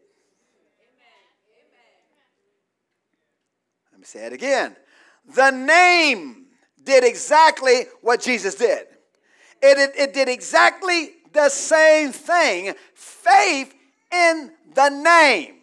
[3.92, 4.76] Let me say it again.
[5.34, 6.46] The name
[6.84, 8.86] did exactly what Jesus did.
[9.62, 12.74] It, it, it did exactly the same thing.
[12.94, 13.74] Faith
[14.12, 15.56] in the name.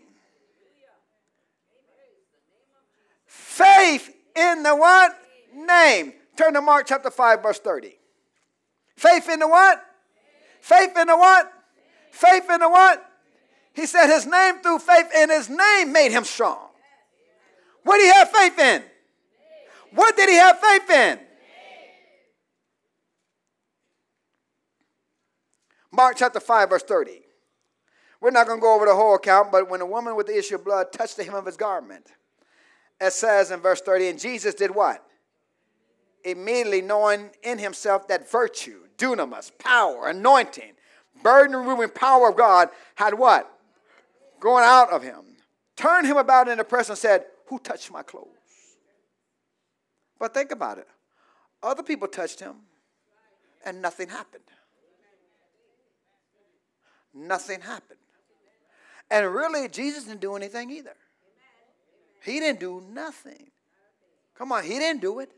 [3.27, 5.17] Faith in the what?
[5.55, 6.15] Name.
[6.37, 7.95] Turn to Mark chapter 5, verse 30.
[8.97, 9.83] Faith in the what?
[10.61, 11.53] Faith in the what?
[12.11, 13.05] Faith in the what?
[13.75, 16.69] He said his name through faith in his name made him strong.
[17.85, 18.83] What did he have faith in?
[19.95, 21.19] What did he have faith in?
[25.91, 27.21] Mark chapter 5, verse 30.
[28.21, 30.39] We're not going to go over the whole account, but when a woman with the
[30.39, 32.07] issue of blood touched the hem of his garment,
[33.03, 35.05] it says in verse 30, and Jesus did what?
[36.25, 40.73] Immediately knowing in himself that virtue, dunamis, power, anointing,
[41.23, 43.53] burden removing power of God had what?
[44.39, 45.21] Going out of him.
[45.75, 48.29] Turned him about in the press and said, Who touched my clothes?
[50.21, 50.87] But think about it.
[51.61, 52.55] Other people touched him
[53.65, 54.45] and nothing happened.
[57.13, 57.99] Nothing happened.
[59.11, 60.95] And really, Jesus didn't do anything either.
[62.25, 63.51] He didn't do nothing.
[64.37, 65.31] Come on, he didn't do it.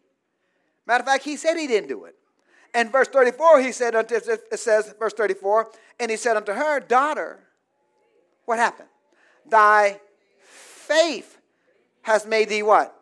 [0.87, 2.15] Matter of fact, he said he didn't do it.
[2.75, 5.71] And verse 34, he said, it says, verse 34,
[6.01, 7.41] and he said unto her, Daughter,
[8.45, 8.89] what happened?
[9.49, 10.01] Thy
[10.41, 11.39] faith
[12.03, 12.95] has made thee what?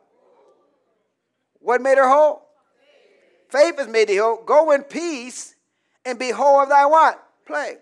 [1.61, 2.43] What made her whole?
[3.49, 4.43] Faith has made thee whole.
[4.45, 5.55] Go in peace
[6.05, 7.23] and be whole of thy what?
[7.47, 7.79] Plague.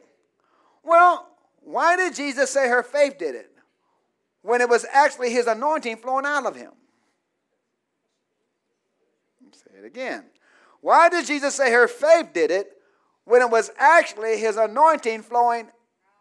[0.85, 1.27] Well,
[1.63, 3.51] why did Jesus say her faith did it?
[4.43, 6.73] When it was actually his anointing flowing out of him.
[9.53, 10.25] Say it again.
[10.81, 12.73] Why did Jesus say her faith did it
[13.25, 15.69] when it was actually his anointing flowing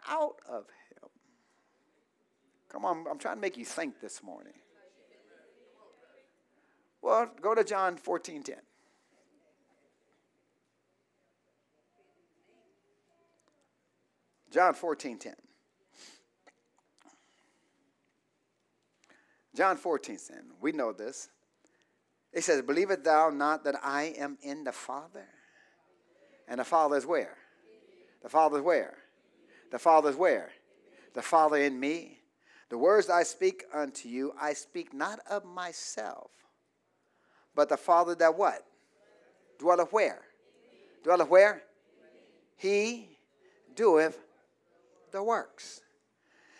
[0.07, 1.09] out of him?
[2.69, 4.53] Come on, I'm trying to make you think this morning.
[7.01, 8.55] Well, go to John 14 10.
[14.51, 15.33] John 14 10.
[19.59, 20.37] John 14 10.
[20.61, 21.27] We know this.
[22.31, 25.27] It says, Believest thou not that I am in the Father?
[26.47, 27.35] And the Father is where?
[28.23, 28.95] The Father is where?
[29.73, 30.51] The Father is where?
[31.13, 32.19] The Father in me.
[32.69, 36.31] The words I speak unto you, I speak not of myself,
[37.53, 38.63] but the Father that what?
[39.59, 40.21] Dwelleth where?
[41.03, 41.63] Dwelleth where?
[42.55, 43.09] He
[43.75, 44.19] doeth
[45.11, 45.81] the works.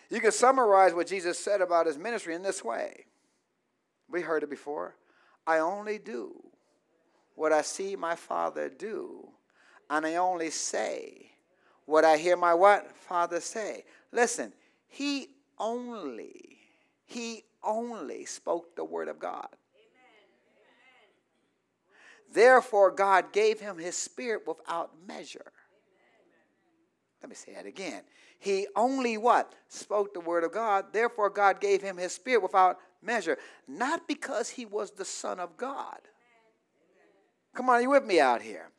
[0.10, 3.06] You can summarize what Jesus said about his ministry in this way.
[4.10, 4.96] We heard it before.
[5.46, 6.44] I only do
[7.36, 9.30] what I see my Father do,
[9.90, 11.32] and I only say
[11.86, 12.96] what I hear my what?
[12.96, 13.84] Father say.
[14.12, 14.54] Listen,
[14.88, 16.58] he only,
[17.06, 19.48] he only spoke the word of God.
[22.32, 25.52] Therefore, God gave him his spirit without measure.
[27.22, 28.02] Let me say that again.
[28.40, 29.54] He only what?
[29.68, 30.86] Spoke the word of God.
[30.94, 33.38] Therefore, God gave him his spirit without measure.
[33.68, 36.00] Not because he was the Son of God.
[37.54, 38.70] Come on, you with me out here?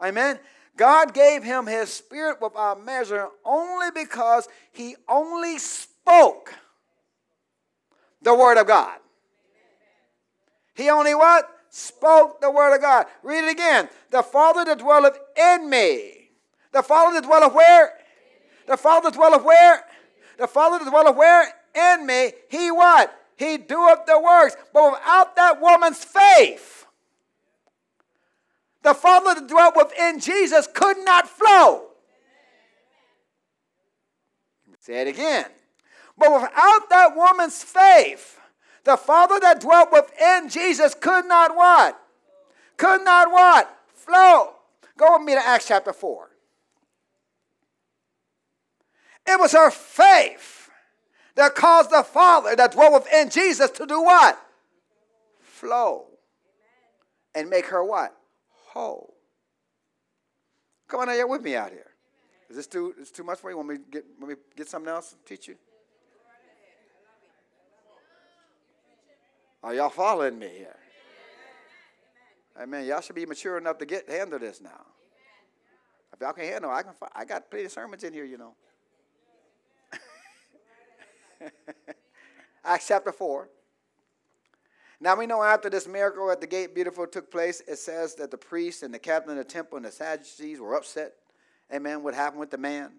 [0.00, 0.38] Amen.
[0.76, 6.54] God gave him his spirit without measure only because he only spoke
[8.22, 8.98] the word of God.
[10.74, 11.48] He only what?
[11.70, 13.06] Spoke the word of God.
[13.22, 13.88] Read it again.
[14.10, 16.30] The Father that dwelleth in me.
[16.72, 17.97] The Father that dwelleth where?
[18.68, 19.84] The Father dwelleth where?
[20.38, 21.48] The Father dwelleth where?
[21.74, 22.32] In me.
[22.48, 23.12] He what?
[23.36, 24.56] He doeth the works.
[24.72, 26.86] But without that woman's faith,
[28.82, 31.86] the Father that dwelt within Jesus could not flow.
[34.80, 35.46] Say it again.
[36.16, 38.38] But without that woman's faith,
[38.84, 42.00] the Father that dwelt within Jesus could not what?
[42.76, 43.78] Could not what?
[43.94, 44.54] Flow.
[44.96, 46.27] Go with me to Acts chapter 4.
[49.28, 50.70] It was her faith
[51.34, 54.40] that caused the Father that dwelt within Jesus to do what?
[55.40, 56.06] Flow.
[57.34, 58.16] And make her what?
[58.68, 59.14] Whole.
[60.88, 61.90] Come on, are you with me out here?
[62.48, 63.56] Is this too, is too much for you?
[63.58, 65.56] Want me to get, want me get something else to teach you?
[69.62, 70.76] Are y'all following me here?
[72.58, 72.86] Amen.
[72.86, 74.86] Y'all should be mature enough to get handle this now.
[76.14, 76.92] If y'all can handle, I can.
[77.14, 78.54] I got plenty of sermons in here, you know.
[82.64, 83.48] Acts chapter 4.
[85.00, 88.30] Now we know after this miracle at the gate beautiful took place, it says that
[88.30, 91.12] the priests and the captain of the temple and the Sadducees were upset.
[91.72, 92.02] Amen.
[92.02, 92.90] What happened with the man?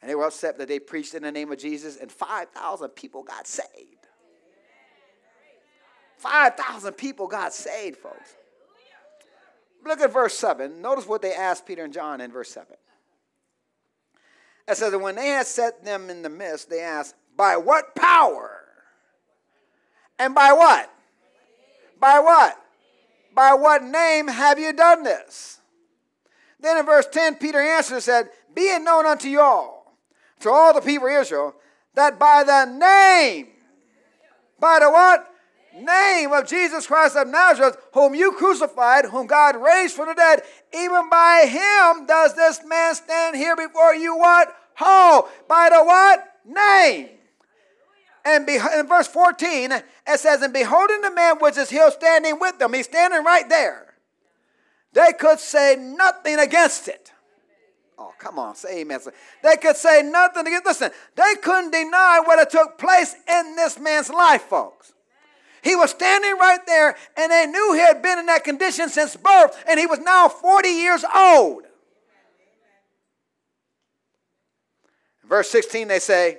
[0.00, 3.22] And they were upset that they preached in the name of Jesus, and 5,000 people
[3.22, 4.06] got saved.
[6.16, 8.34] 5,000 people got saved, folks.
[9.84, 10.82] Look at verse 7.
[10.82, 12.66] Notice what they asked Peter and John in verse 7.
[14.66, 17.94] It says that when they had set them in the midst, they asked, by what
[17.94, 18.50] power?
[20.18, 20.92] And by what?
[21.98, 22.60] By what?
[23.34, 25.60] By what name have you done this?
[26.60, 29.96] Then in verse 10, Peter answered and said, Be it known unto you all,
[30.40, 31.54] to all the people of Israel,
[31.94, 33.46] that by the name,
[34.58, 35.24] by the what?
[35.80, 40.42] Name of Jesus Christ of Nazareth, whom you crucified, whom God raised from the dead,
[40.74, 44.52] even by him does this man stand here before you what?
[44.74, 45.28] Whole.
[45.46, 46.24] By the what?
[46.44, 47.17] Name.
[48.28, 52.58] And in verse 14, it says, And beholding the man which is healed standing with
[52.58, 53.94] them, he's standing right there.
[54.92, 57.10] they could say nothing against it.
[57.98, 59.00] Oh, come on, say amen.
[59.42, 60.66] They could say nothing against.
[60.66, 60.68] It.
[60.68, 64.92] Listen, they couldn't deny what had took place in this man's life, folks.
[65.62, 69.16] He was standing right there, and they knew he had been in that condition since
[69.16, 71.62] birth, and he was now 40 years old.
[75.24, 76.38] Verse 16, they say,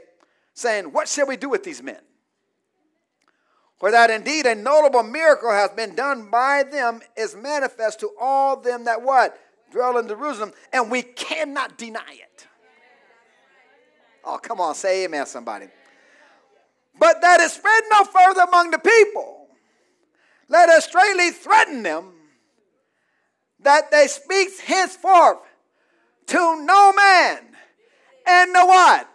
[0.59, 1.99] saying, What shall we do with these men?
[3.77, 8.57] For that indeed a notable miracle has been done by them is manifest to all
[8.57, 9.39] them that what?
[9.71, 12.47] Dwell in Jerusalem, and we cannot deny it.
[14.25, 15.67] Oh, come on, say amen, somebody.
[16.99, 19.47] But that it spread no further among the people.
[20.49, 22.11] Let us straightly threaten them
[23.61, 25.37] that they speak henceforth
[26.27, 27.39] to no man
[28.27, 29.07] and no what?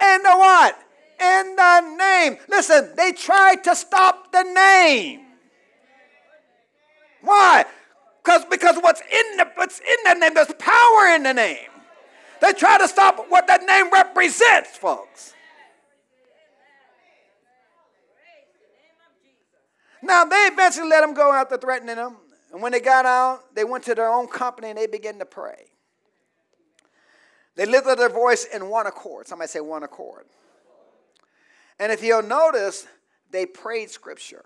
[0.00, 0.78] And the what?
[1.20, 2.38] In the name.
[2.48, 5.20] Listen, they tried to stop the name.
[7.22, 7.64] Why?
[8.22, 11.70] Because because what's in the what's in the name, there's power in the name.
[12.40, 15.32] They try to stop what that name represents, folks.
[20.02, 22.16] Now they eventually let them go there threatening them.
[22.52, 25.24] And when they got out, they went to their own company and they began to
[25.24, 25.70] pray.
[27.56, 29.28] They lifted their voice in one accord.
[29.28, 30.24] Somebody say one accord.
[31.78, 32.86] And if you'll notice,
[33.30, 34.44] they prayed scripture.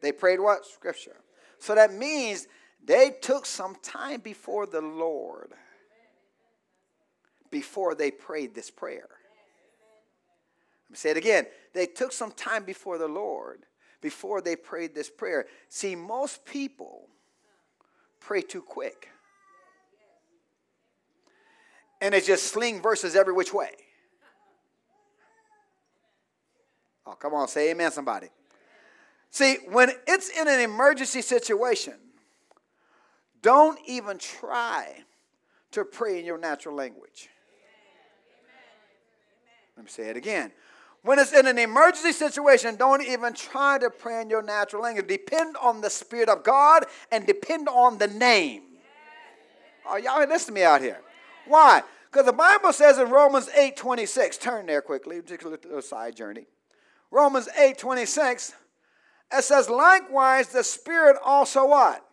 [0.00, 0.66] They prayed what?
[0.66, 1.16] Scripture.
[1.58, 2.46] So that means
[2.84, 5.52] they took some time before the Lord
[7.50, 9.08] before they prayed this prayer.
[10.84, 11.46] Let me say it again.
[11.74, 13.64] They took some time before the Lord
[14.00, 15.46] before they prayed this prayer.
[15.68, 17.08] See, most people
[18.20, 19.08] pray too quick
[22.00, 23.70] and they just sling verses every which way.
[27.06, 28.28] Oh, come on, say amen, somebody.
[29.30, 31.94] See, when it's in an emergency situation,
[33.42, 35.04] don't even try
[35.72, 37.28] to pray in your natural language.
[39.76, 40.50] Let me say it again.
[41.02, 45.06] When it's in an emergency situation, don't even try to pray in your natural language.
[45.06, 48.62] Depend on the Spirit of God and depend on the name.
[49.88, 51.00] Oh, y'all listen to me out here.
[51.48, 51.82] Why?
[52.10, 56.16] Because the Bible says in Romans 8 26, turn there quickly, take a little side
[56.16, 56.46] journey.
[57.10, 58.54] Romans 8 26,
[59.36, 62.04] it says, likewise, the Spirit also what?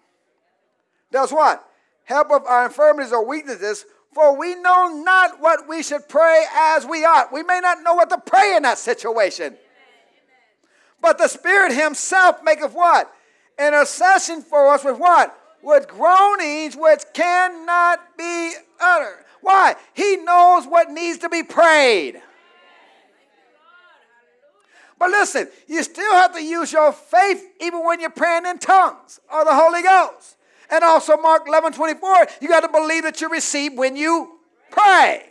[1.12, 1.66] Does what?
[2.04, 6.86] Help of our infirmities or weaknesses, for we know not what we should pray as
[6.86, 7.34] we ought.
[7.34, 9.58] We may not know what to pray in that situation.
[11.02, 13.12] But the Spirit Himself maketh what?
[13.60, 15.38] Intercession for us with what?
[15.62, 19.25] With groanings which cannot be uttered.
[19.46, 19.76] Why?
[19.94, 22.20] He knows what needs to be prayed.
[24.98, 29.20] But listen, you still have to use your faith even when you're praying in tongues
[29.32, 30.38] or the Holy Ghost.
[30.72, 34.40] And also, Mark 11 24, you got to believe that you receive when you
[34.72, 35.22] pray.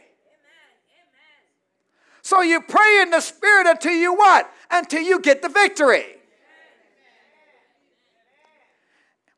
[2.23, 4.49] So you pray in the Spirit until you what?
[4.71, 6.05] Until you get the victory.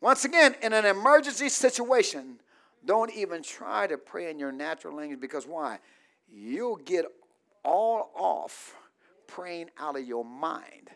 [0.03, 2.41] Once again, in an emergency situation,
[2.87, 5.79] don't even try to pray in your natural language because why?
[6.33, 7.05] You'll get
[7.65, 8.75] all off
[9.27, 10.91] praying out of your mind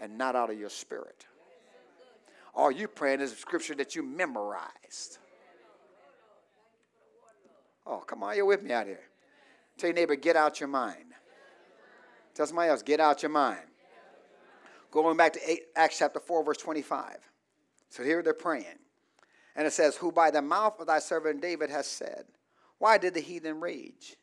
[0.00, 1.26] and not out of your spirit.
[2.54, 5.18] All you praying is a scripture that you memorized.
[7.86, 9.02] Oh, come on, you're with me out here.
[9.78, 11.12] Tell your neighbor, get out your mind.
[12.34, 13.60] Tell somebody else, get out your mind.
[14.90, 15.40] Going back to
[15.76, 17.16] Acts chapter 4, verse 25.
[17.90, 18.78] So here they're praying.
[19.56, 22.26] And it says, Who by the mouth of thy servant David has said,
[22.78, 24.16] Why did the heathen rage?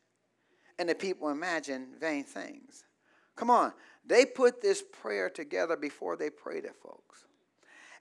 [0.80, 2.86] And the people imagine vain things.
[3.36, 3.74] Come on.
[4.06, 7.26] They put this prayer together before they prayed it, folks.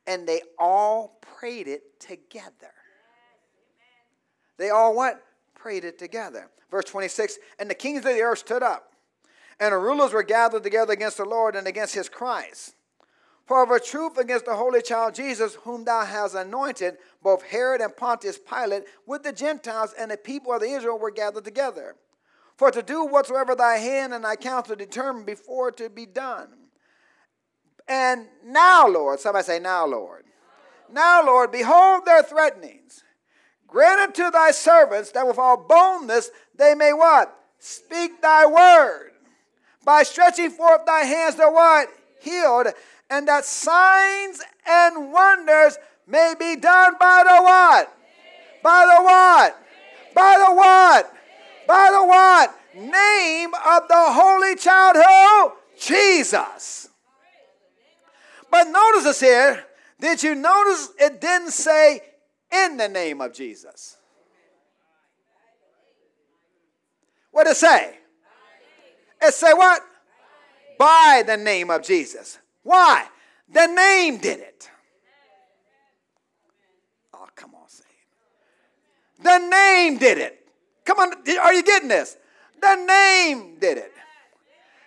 [0.07, 2.73] And they all prayed it together.
[4.59, 5.23] They all what?
[5.55, 6.51] Prayed it together.
[6.71, 8.93] Verse 26 And the kings of the earth stood up,
[9.61, 12.75] and the rulers were gathered together against the Lord and against his Christ.
[13.47, 17.81] For of a truth against the holy child Jesus, whom thou hast anointed, both Herod
[17.81, 21.97] and Pontius Pilate, with the Gentiles and the people of the Israel were gathered together.
[22.57, 26.49] For to do whatsoever thy hand and thy counsel determined before to be done.
[27.89, 30.25] And now, Lord, somebody say, Now, Lord.
[30.91, 33.03] Now, Lord, behold their threatenings.
[33.67, 37.35] Grant unto thy servants that with all boldness they may what?
[37.59, 39.13] Speak thy word.
[39.85, 41.89] By stretching forth thy hands, they're what?
[42.21, 42.69] Healed
[43.13, 47.95] and that signs and wonders may be done by the what?
[48.63, 49.59] By the what?
[50.15, 51.15] By the what?
[51.69, 52.59] By the what?
[52.75, 55.53] Name of the Holy Child who?
[55.79, 56.89] Jesus.
[58.51, 59.63] But notice this here
[60.01, 62.01] Did you notice it didn't say
[62.51, 63.99] in the name of Jesus?
[67.31, 67.95] What did it say?
[69.21, 69.83] It say what?
[70.79, 72.39] By the name of Jesus.
[72.63, 73.07] Why?
[73.53, 74.71] The name did it.
[77.15, 79.25] Oh, come on, say it.
[79.25, 80.47] The name did it.
[80.85, 82.17] Come on, are you getting this?
[82.61, 83.93] The name did it.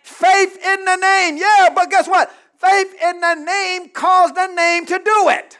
[0.03, 1.37] Faith in the name.
[1.37, 2.31] Yeah, but guess what?
[2.57, 5.57] Faith in the name caused the name to do it.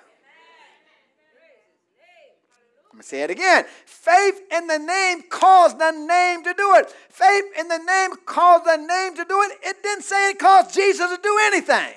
[2.90, 3.66] Let me say it again.
[3.86, 6.90] Faith in the name caused the name to do it.
[7.10, 9.60] Faith in the name caused the name to do it.
[9.64, 11.94] It didn't say it caused Jesus to do anything.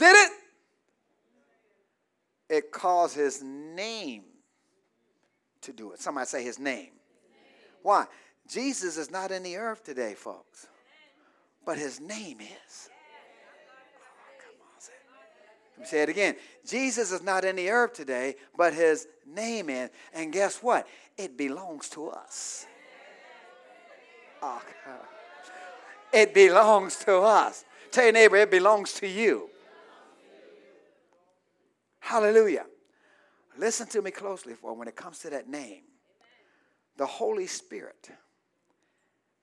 [0.00, 0.32] Did it?
[2.48, 4.22] It caused his name
[5.60, 6.00] to do it.
[6.00, 6.88] Somebody say his name.
[7.82, 8.06] Why?
[8.48, 10.66] Jesus is not in the earth today, folks,
[11.66, 12.88] but his name is.
[15.76, 16.34] Let me say it again.
[16.66, 19.90] Jesus is not in the earth today, but his name is.
[20.14, 20.86] And guess what?
[21.18, 22.66] It belongs to us.
[24.42, 24.62] Oh,
[26.10, 27.66] it belongs to us.
[27.90, 29.49] Tell your neighbor, it belongs to you.
[32.10, 32.66] Hallelujah.
[33.56, 35.82] Listen to me closely for when it comes to that name.
[36.96, 38.10] The Holy Spirit,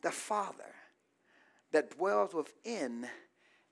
[0.01, 0.75] the Father
[1.71, 3.07] that dwells within,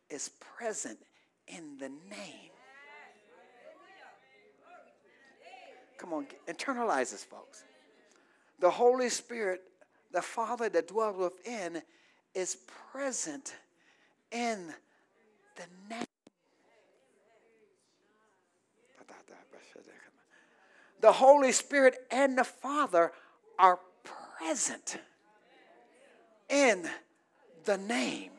[0.10, 1.00] is present
[1.46, 2.52] in the name.
[5.98, 7.66] Come on, internalize this, folks.
[8.62, 9.60] The Holy Spirit,
[10.14, 11.82] the Father that dwells within,
[12.34, 12.60] is
[12.93, 13.56] present
[14.32, 14.74] in
[15.58, 16.05] the name.
[21.02, 23.12] The Holy Spirit and the Father
[23.60, 23.80] are
[24.38, 24.98] present
[26.50, 26.88] in
[27.66, 28.32] the name.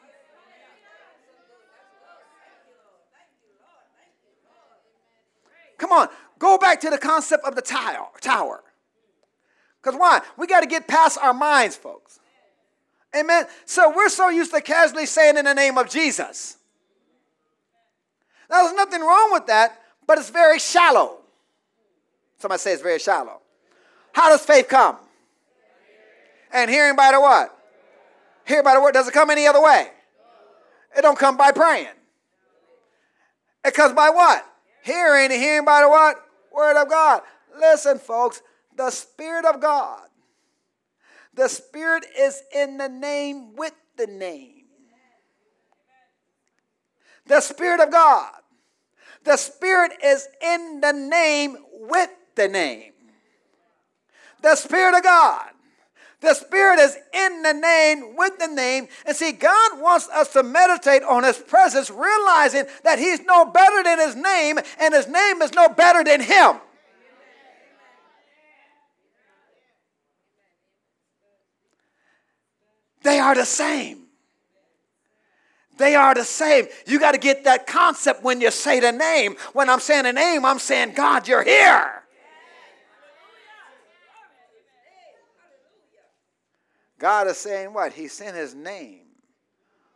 [5.79, 8.63] Come on, go back to the concept of the tower.
[9.83, 10.23] Because why?
[10.37, 12.19] We got to get past our minds, folks.
[13.15, 13.47] Amen.
[13.67, 16.57] So we're so used to casually saying in the name of Jesus.
[18.51, 21.19] Now, there's nothing wrong with that, but it's very shallow.
[22.39, 23.41] Somebody say it's very shallow.
[24.13, 24.97] How does faith come?
[26.53, 27.57] And hearing by the what?
[28.47, 28.93] Hear by the word.
[28.93, 29.89] Does it come any other way?
[30.97, 31.89] It don't come by praying.
[33.65, 34.45] It comes by what?
[34.83, 36.17] Hearing hearing by the what?
[36.55, 37.23] Word of God.
[37.59, 38.41] Listen, folks,
[38.77, 40.09] the Spirit of God.
[41.35, 44.65] The Spirit is in the name with the name.
[47.27, 48.33] The Spirit of God.
[49.25, 52.93] The Spirit is in the name with the name.
[54.43, 55.51] The Spirit of God.
[56.21, 58.89] The Spirit is in the name with the name.
[59.05, 63.83] And see, God wants us to meditate on His presence, realizing that He's no better
[63.83, 66.57] than His name, and His name is no better than Him.
[73.03, 74.07] They are the same.
[75.77, 76.67] They are the same.
[76.87, 79.37] You got to get that concept when you say the name.
[79.53, 82.03] When I'm saying the name, I'm saying, God, you're here.
[86.99, 87.93] God is saying what?
[87.93, 89.03] He sent his name.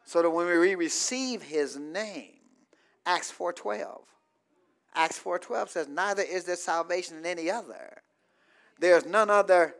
[0.04, 2.32] So that when we receive his name,
[3.06, 4.00] Acts 4.12.
[4.94, 8.02] Acts 4.12 says, neither is there salvation in any other.
[8.80, 9.76] There's none other,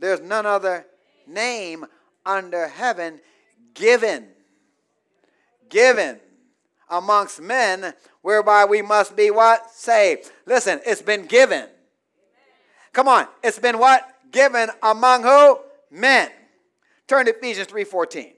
[0.00, 0.86] there's none other
[1.26, 1.84] name
[2.24, 3.20] under heaven
[3.74, 4.28] given,
[5.68, 6.20] given
[6.88, 7.92] amongst men
[8.22, 9.70] whereby we must be what?
[9.70, 10.30] Saved.
[10.46, 11.68] Listen, it's been given.
[12.92, 14.08] Come on, it's been what?
[14.32, 15.58] Given among who?
[15.90, 16.30] Men.
[17.06, 18.32] Turn to Ephesians 3.14.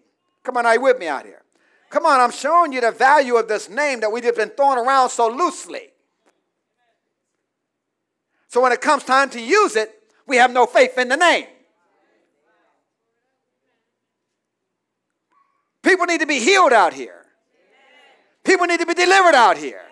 [0.44, 1.42] Come on, are you with me out here?
[1.90, 5.10] Come on, I'm showing you the value of this name that we've been throwing around
[5.10, 5.88] so loosely.
[8.48, 9.90] So when it comes time to use it,
[10.26, 11.46] we have no faith in the name.
[15.82, 17.24] People need to be healed out here.
[18.44, 19.82] People need to be delivered out here.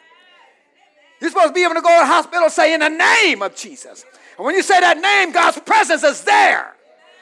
[1.21, 3.43] You're supposed to be able to go to the hospital and say, in the name
[3.43, 4.05] of Jesus.
[4.37, 6.75] And when you say that name, God's presence is there.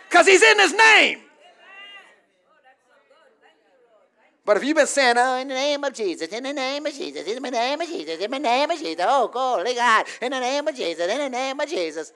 [0.09, 1.19] Because he's in his name.
[4.47, 6.95] But if you've been saying, oh, in the name of Jesus, in the name of
[6.95, 10.31] Jesus, in the name of Jesus, in the name of Jesus, oh, glory God, in
[10.31, 12.13] the name of Jesus, in the name of Jesus.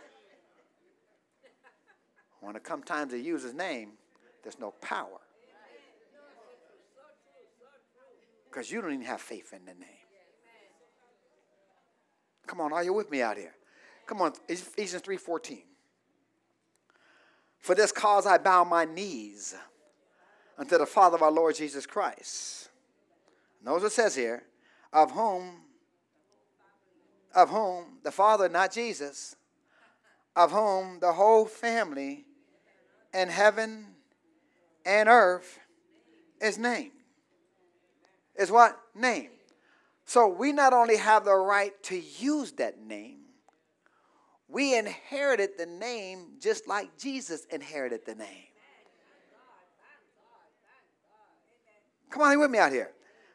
[2.41, 3.91] When it comes time to use his name,
[4.45, 5.19] there's no power.
[8.49, 9.89] Because you don't even have faith in the name.
[12.47, 13.55] Come on, are you with me out here?
[14.07, 15.59] Come on, Ephesians 3.14.
[17.61, 19.55] For this cause I bow my knees
[20.59, 22.71] unto the Father of our Lord Jesus Christ.
[23.65, 24.43] Notice what it says here,
[24.93, 25.63] of whom,
[27.35, 29.37] of whom the Father, not Jesus,
[30.35, 32.25] of whom the whole family
[33.13, 33.87] in heaven
[34.87, 35.59] and earth
[36.41, 36.93] is named.
[38.37, 38.79] Is what?
[38.95, 39.31] Name.
[40.07, 43.20] So we not only have the right to use that name,
[44.51, 48.47] we inherited the name just like Jesus inherited the name.
[52.11, 52.91] Come on, with me out here.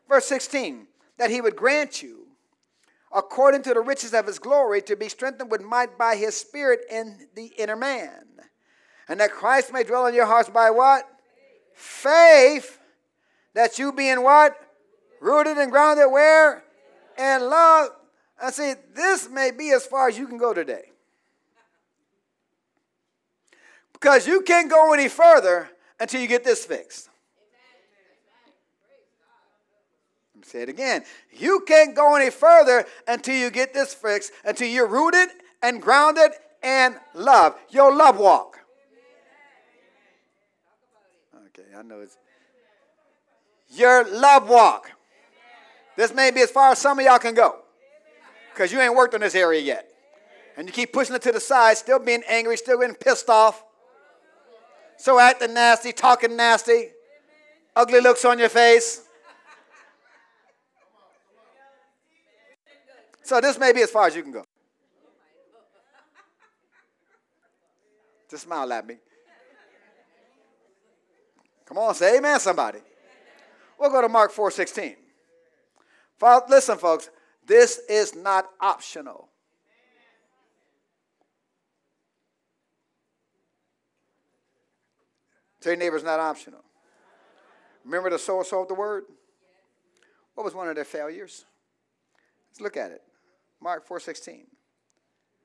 [0.07, 0.87] Verse 16
[1.17, 2.27] that he would grant you,
[3.13, 6.81] according to the riches of his glory, to be strengthened with might by his spirit
[6.91, 8.25] in the inner man.
[9.07, 11.07] And that Christ may dwell in your hearts by what?
[11.73, 12.79] Faith.
[13.53, 14.57] That you being what?
[15.21, 16.63] Rooted and grounded where?
[17.17, 17.91] And love.
[18.41, 20.91] And see, this may be as far as you can go today.
[23.99, 25.69] Because you can't go any further
[25.99, 27.09] until you get this fixed.
[30.43, 31.03] Say it again.
[31.31, 35.29] You can't go any further until you get this fixed, until you're rooted
[35.63, 36.31] and grounded
[36.61, 37.55] in love.
[37.71, 38.59] Your love walk.
[41.47, 42.17] Okay, I know it's
[43.69, 44.91] your love walk.
[45.97, 47.61] This may be as far as some of y'all can go.
[48.53, 49.89] Because you ain't worked on this area yet.
[50.57, 53.63] And you keep pushing it to the side, still being angry, still getting pissed off.
[54.97, 56.89] So acting nasty, talking nasty,
[57.75, 59.01] ugly looks on your face.
[63.23, 64.45] So this may be as far as you can go.
[68.29, 68.95] Just smile at me.
[71.65, 72.79] Come on, say amen, somebody.
[73.79, 74.95] We'll go to Mark 4.16.
[76.49, 77.09] Listen, folks,
[77.45, 79.29] this is not optional.
[85.65, 86.63] Tell your neighbor it's not optional.
[87.85, 89.05] Remember the sower sold the word?
[90.35, 91.45] What was one of their failures?
[92.51, 93.01] Let's look at it.
[93.59, 94.41] Mark 4.16.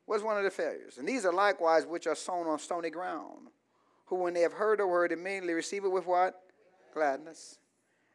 [0.05, 0.99] What's one of the failures?
[0.99, 3.49] And these are likewise which are sown on stony ground,
[4.05, 6.39] who when they have heard the word immediately receive it with what?
[6.93, 7.57] Gladness.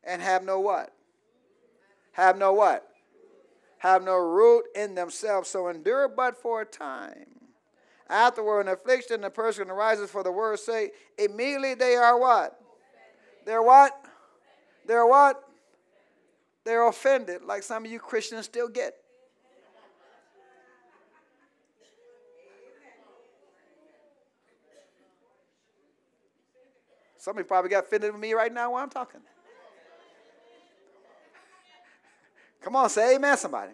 [0.04, 0.94] And have no what?
[2.12, 2.88] Have no what?
[3.80, 7.45] Have no root in themselves, so endure but for a time.
[8.10, 10.94] Afterward, an affliction, the person arises for the word's sake.
[11.18, 12.60] Immediately they are what?
[13.46, 14.06] They're what?
[14.86, 15.44] They're what?
[16.64, 18.96] They're offended, like some of you Christians still get.
[27.18, 29.22] Somebody probably got offended with me right now while I'm talking.
[32.62, 33.72] Come on, say amen, somebody.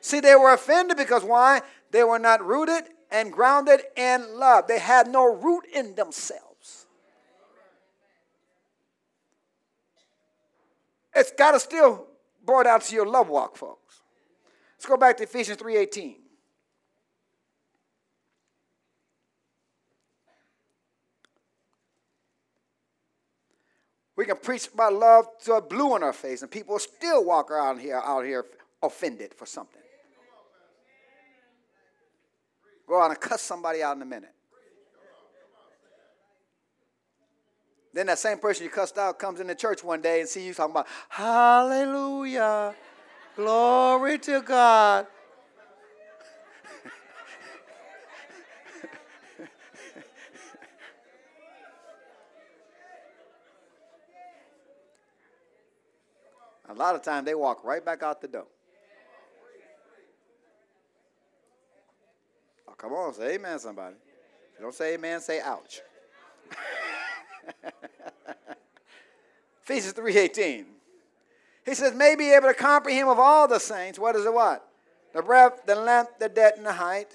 [0.00, 1.62] See, they were offended because why?
[1.90, 4.66] They were not rooted and grounded in love.
[4.66, 6.86] They had no root in themselves.
[11.14, 12.06] It's got to still
[12.44, 14.02] brought out to your love walk, folks.
[14.76, 16.16] Let's go back to Ephesians 3:18.
[24.14, 27.52] We can preach about love to a blue in our face, and people still walk
[27.52, 28.44] around here out here
[28.82, 29.80] offended for something.
[32.88, 34.32] Go out and cuss somebody out in a minute.
[37.92, 40.54] Then that same person you cussed out comes into church one day and see you
[40.54, 42.74] talking about, Hallelujah,
[43.36, 45.06] glory to God.
[56.68, 58.46] A lot of times they walk right back out the door.
[62.78, 63.96] Come on, say amen, somebody.
[64.54, 65.80] If you don't say amen, say ouch.
[69.62, 70.64] Ephesians 3.18.
[71.66, 74.66] He says, may be able to comprehend of all the saints, what is it what?
[75.12, 77.08] The breadth, the length, the depth, and the height.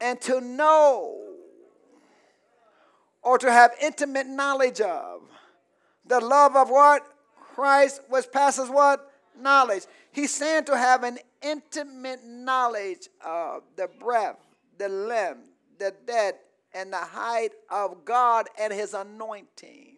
[0.00, 1.22] And to know
[3.22, 5.20] or to have intimate knowledge of
[6.06, 7.06] the love of what?
[7.54, 9.08] Christ which passes what?
[9.38, 9.84] Knowledge.
[10.10, 14.40] He's saying to have an intimate knowledge of the breadth,
[14.82, 15.38] the limb,
[15.78, 16.34] the dead,
[16.74, 19.94] and the height of God and his anointing.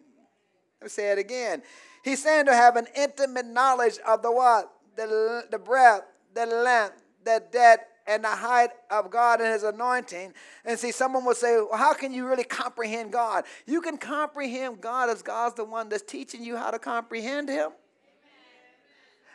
[0.79, 1.63] Let me say it again.
[2.03, 4.71] He's saying to have an intimate knowledge of the what?
[4.95, 6.03] The, the breadth,
[6.35, 10.33] the length, the depth, and the height of God and his anointing.
[10.63, 13.45] And see, someone would say, well, how can you really comprehend God?
[13.65, 17.71] You can comprehend God as God's the one that's teaching you how to comprehend him.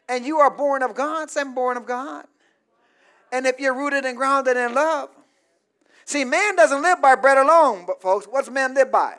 [0.08, 2.26] And you are born of God, I'm born of God.
[3.32, 5.10] And if you're rooted and grounded in love,
[6.04, 9.16] See, man doesn't live by bread alone, but folks, what's man live by?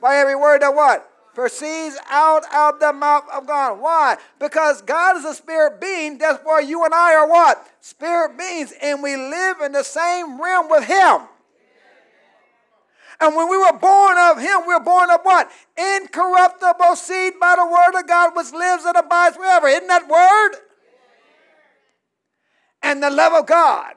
[0.00, 1.10] By every word that what?
[1.36, 3.78] proceeds out of the mouth of God.
[3.78, 4.16] Why?
[4.40, 6.16] Because God is a spirit being.
[6.16, 7.64] That's why you and I are what?
[7.80, 11.28] Spirit beings, and we live in the same realm with Him.
[13.20, 15.50] And when we were born of Him, we were born of what?
[15.76, 19.68] Incorruptible seed by the word of God, which lives and abides forever.
[19.68, 20.58] Isn't that word?
[22.82, 23.94] And the love of God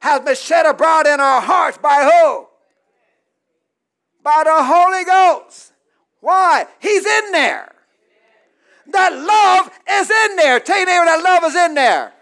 [0.00, 2.46] has been shed abroad in our hearts by who?
[4.22, 5.72] By the Holy Ghost.
[6.20, 6.66] Why?
[6.80, 7.72] He's in there.
[8.88, 10.60] That love is in there.
[10.60, 12.12] Tell your neighbor that love is in there.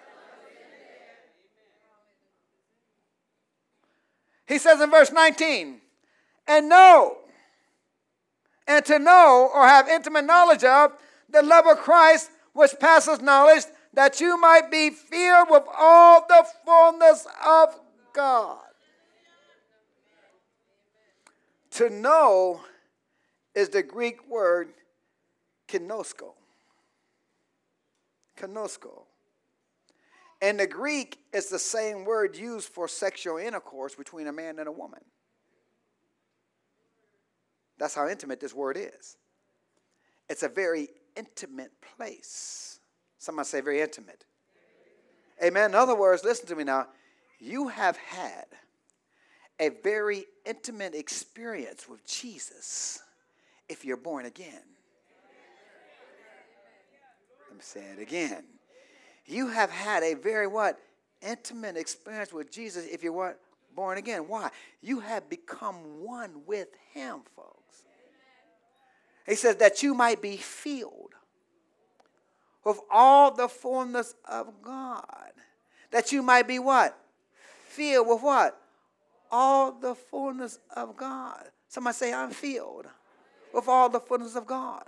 [4.47, 5.81] He says in verse 19,
[6.47, 7.19] and know,
[8.67, 10.93] and to know or have intimate knowledge of
[11.29, 13.65] the love of Christ which passes knowledge,
[13.95, 17.75] that you might be filled with all the fullness of
[18.13, 18.61] God.
[21.73, 22.61] To know
[23.55, 24.71] is the Greek word
[25.69, 26.33] ginosko.
[28.39, 29.05] Ginosko.
[30.41, 34.69] And the Greek is the same word used for sexual intercourse between a man and
[34.69, 35.01] a woman.
[37.79, 39.17] That's how intimate this word is.
[40.29, 42.78] It's a very intimate place.
[43.19, 44.25] Somebody say very intimate.
[45.43, 45.71] Amen.
[45.71, 46.87] In other words, listen to me now.
[47.39, 48.47] You have had
[49.61, 53.01] a very intimate experience with Jesus
[53.69, 54.63] if you're born again.
[57.49, 58.45] Let me say it again.
[59.27, 60.79] You have had a very what?
[61.21, 63.41] Intimate experience with Jesus if you're what?
[63.75, 64.23] Born again.
[64.29, 64.51] Why?
[64.81, 67.83] You have become one with him, folks.
[69.27, 71.15] He says that you might be filled
[72.69, 75.33] with all the fullness of God.
[75.91, 76.95] That you might be what?
[77.69, 78.61] Filled with what?
[79.33, 81.45] All the fullness of God.
[81.69, 82.87] Somebody say, I'm filled
[83.55, 84.85] with all the fullness of God.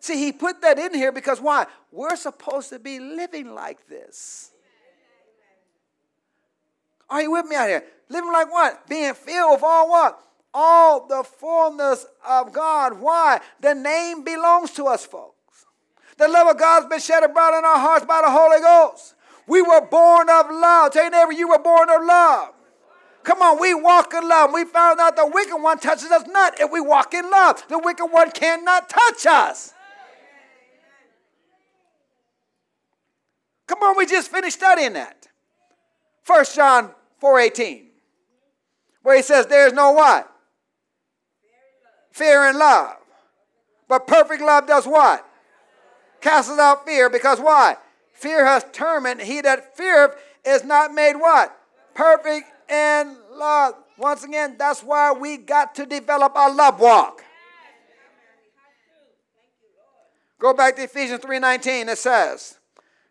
[0.00, 1.66] See, he put that in here because why?
[1.92, 4.52] We're supposed to be living like this.
[7.10, 7.84] Are you with me out here?
[8.08, 8.88] Living like what?
[8.88, 10.18] Being filled with all what?
[10.54, 12.98] All the fullness of God.
[12.98, 13.40] Why?
[13.60, 15.35] The name belongs to us, folks.
[16.18, 19.14] The love of God's been shed abroad in our hearts by the Holy Ghost.
[19.46, 20.92] We were born of love.
[20.92, 22.52] Tell your neighbor, you were born of love.
[23.22, 24.52] Come on, we walk in love.
[24.52, 27.62] We found out the wicked one touches us not if we walk in love.
[27.68, 29.74] The wicked one cannot touch us.
[33.66, 35.26] Come on, we just finished studying that.
[36.22, 37.88] First John 4:18.
[39.02, 40.32] Where he says there's no what?
[42.12, 42.96] Fear in love.
[43.88, 45.28] But perfect love does what?
[46.26, 47.76] Casts out fear because why?
[48.12, 49.22] Fear has torment.
[49.22, 51.56] He that feareth is not made what?
[51.94, 53.74] Perfect and love.
[53.96, 57.22] Once again, that's why we got to develop a love walk.
[60.40, 61.88] Go back to Ephesians 3:19.
[61.88, 62.58] It says,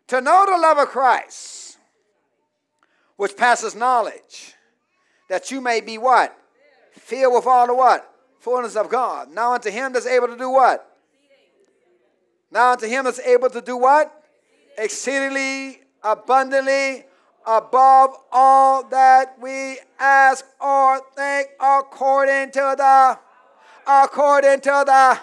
[0.08, 1.78] "To know the love of Christ,
[3.16, 4.56] which passes knowledge,
[5.28, 6.36] that you may be what?
[6.92, 8.12] Filled with all the what?
[8.40, 9.30] Fullness of God.
[9.30, 10.95] Now unto him that's able to do what?
[12.50, 14.12] Now unto him that's able to do what?
[14.78, 17.04] Exceedingly abundantly
[17.46, 23.18] above all that we ask or think according to the
[23.86, 25.20] according to the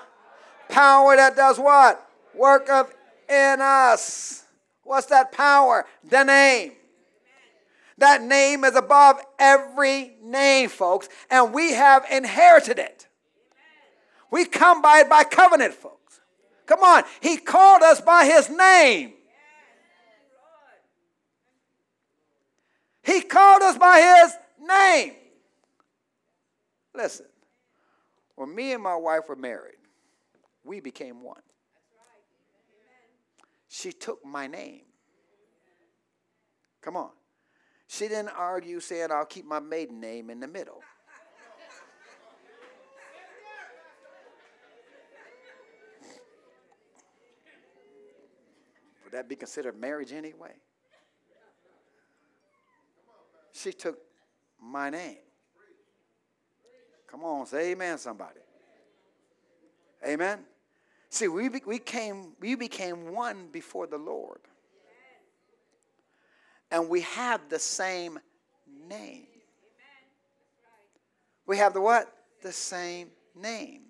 [0.69, 2.07] power that does what?
[2.33, 2.93] Work of
[3.29, 4.45] in us.
[4.83, 5.85] What's that power?
[6.03, 6.73] The name.
[7.97, 13.07] That name is above every name folks and we have inherited it.
[14.31, 16.02] We come by it by covenant folks
[16.65, 19.13] come on he called us by his name
[23.03, 24.33] He called us by his
[24.65, 25.13] name.
[26.95, 27.25] Listen,
[28.35, 29.75] when me and my wife were married,
[30.63, 31.41] we became one.
[33.67, 34.83] She took my name.
[36.81, 37.09] Come on.
[37.87, 40.81] She didn't argue saying, I'll keep my maiden name in the middle.
[49.13, 50.53] Would that be considered marriage anyway?
[53.51, 53.99] she took
[54.59, 55.17] my name.
[57.05, 58.39] Come on, say amen, somebody.
[60.03, 60.39] Amen.
[61.11, 64.39] See, we, we, came, we became one before the Lord.
[66.71, 68.17] And we have the same
[68.89, 69.27] name.
[71.45, 72.11] We have the what?
[72.41, 73.83] The same name.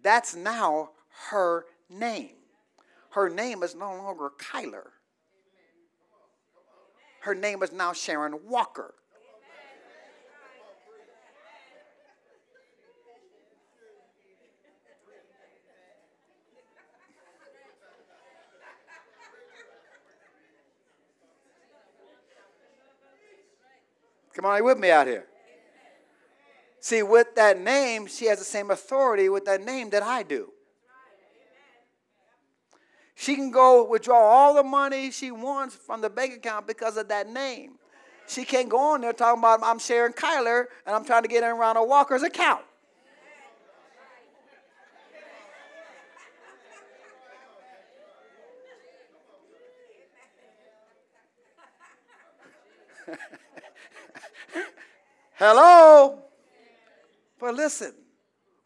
[0.00, 0.90] That's now
[1.30, 2.36] her name.
[3.16, 4.88] Her name is no longer Kyler.
[7.20, 8.92] Her name is now Sharon Walker.
[24.34, 25.24] Come on, you with me out here.
[26.80, 30.52] See, with that name, she has the same authority with that name that I do.
[33.18, 37.08] She can go withdraw all the money she wants from the bank account because of
[37.08, 37.78] that name.
[38.28, 41.42] She can't go on there talking about I'm Sharon Kyler and I'm trying to get
[41.42, 42.60] in a Walker's account.
[55.36, 56.18] Hello?
[57.40, 57.94] But listen,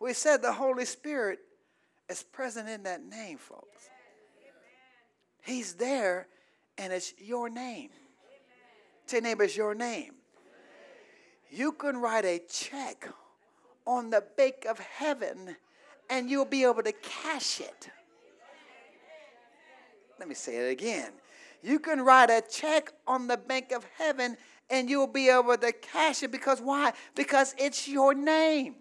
[0.00, 1.38] we said the Holy Spirit
[2.08, 3.90] is present in that name, folks.
[5.42, 6.26] He's there,
[6.78, 7.90] and it's your name.
[9.06, 10.12] Say, neighbor, it's your name.
[11.50, 13.08] You can write a check
[13.86, 15.56] on the bank of heaven,
[16.08, 17.90] and you'll be able to cash it.
[20.18, 21.12] Let me say it again.
[21.62, 24.36] You can write a check on the bank of heaven
[24.70, 26.92] and you'll be able to cash it because why?
[27.14, 28.76] Because it's your name.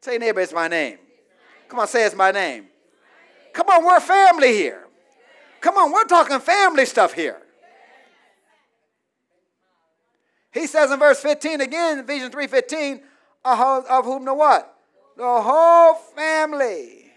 [0.00, 0.98] Say, neighbor, it's my name.
[1.68, 2.66] Come on, say it's my name.
[3.52, 4.86] Come on, we're family here.
[5.60, 7.40] Come on, we're talking family stuff here.
[10.52, 13.02] He says in verse 15 again, Ephesians 3:15,
[13.44, 14.76] of whom the what?
[15.16, 17.12] The whole family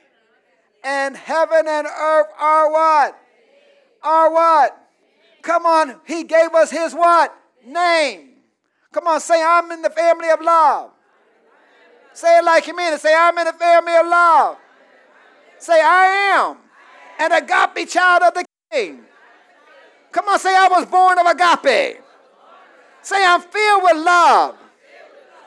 [0.83, 3.17] and heaven and earth are what?
[4.03, 4.77] Are what?
[5.41, 7.35] Come on, he gave us his what?
[7.65, 8.33] Name.
[8.91, 10.91] Come on, say, I'm in the family of love.
[12.13, 13.01] Say it like you mean it.
[13.01, 14.57] Say, I'm in the family of love.
[15.65, 16.05] Say, I
[16.35, 16.57] am
[17.17, 18.99] an agape child of the king.
[20.11, 22.03] Come on, say, I was born of agape.
[23.01, 24.57] Say, I'm filled with love.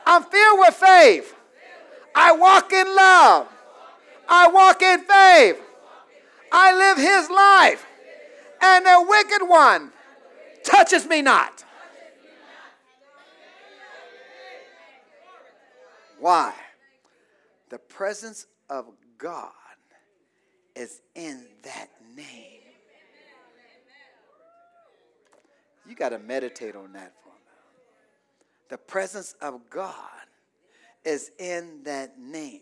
[0.05, 1.33] I'm filled with faith.
[2.13, 3.47] I walk in love.
[4.27, 5.61] I walk in faith.
[6.51, 7.85] I live his life.
[8.61, 9.93] And the wicked one
[10.65, 11.63] touches me not.
[16.19, 16.53] Why?
[17.69, 19.53] The presence of God
[20.79, 22.61] is in that name.
[25.87, 28.69] You got to meditate on that for a minute.
[28.69, 29.93] The presence of God
[31.03, 32.61] is in that name.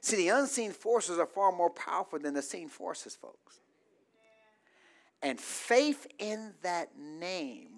[0.00, 3.60] See, the unseen forces are far more powerful than the seen forces, folks.
[5.22, 7.68] And faith in that name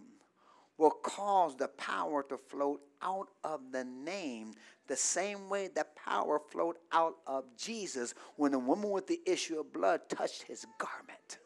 [0.78, 4.52] will cause the power to flow out of the name
[4.88, 9.58] the same way the power flowed out of Jesus when the woman with the issue
[9.58, 11.38] of blood touched his garment.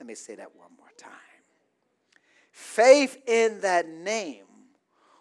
[0.00, 1.12] Let me say that one more time.
[2.50, 4.44] Faith in that name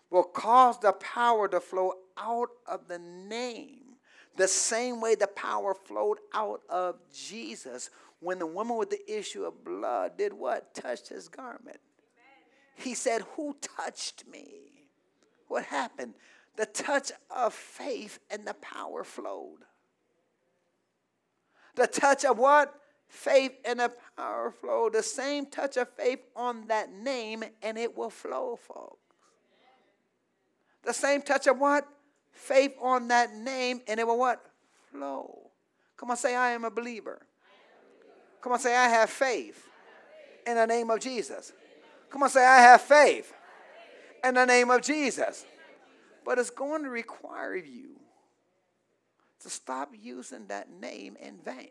[0.10, 3.84] will cause the power to flow out of the name
[4.36, 7.90] the same way the power flowed out of Jesus
[8.24, 10.74] when the woman with the issue of blood did what?
[10.74, 11.80] Touched his garment.
[12.76, 14.88] He said, Who touched me?
[15.47, 16.13] What happened?
[16.55, 19.59] The touch of faith and the power flowed.
[21.76, 22.74] The touch of what?
[23.07, 24.93] Faith and the power flowed.
[24.93, 28.97] The same touch of faith on that name, and it will flow, folks.
[30.84, 31.88] The same touch of what?
[32.34, 34.43] faith on that name and it will what?
[34.91, 35.51] Flow.
[35.95, 37.26] Come on, say, I am a believer.
[38.44, 39.66] Come on, say, I have faith
[40.46, 41.54] in the name of Jesus.
[42.10, 43.34] Come on, say, I have faith
[44.22, 45.46] in the name of Jesus.
[46.26, 48.02] But it's going to require you
[49.39, 51.70] to stop using that name in vain.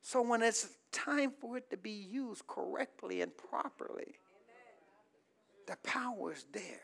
[0.00, 4.14] So when it's time for it to be used correctly and properly,
[5.66, 6.80] the power is there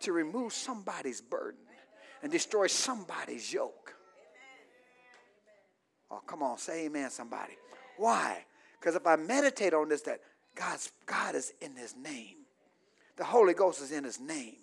[0.00, 1.63] to remove somebody's burden
[2.22, 3.94] and destroy somebody's yoke.
[6.10, 7.54] Oh, come on, say amen, somebody.
[7.96, 8.44] Why?
[8.78, 10.20] Because if I meditate on this, that
[10.54, 12.36] God's God is in his name.
[13.16, 14.56] The Holy Ghost is in his name.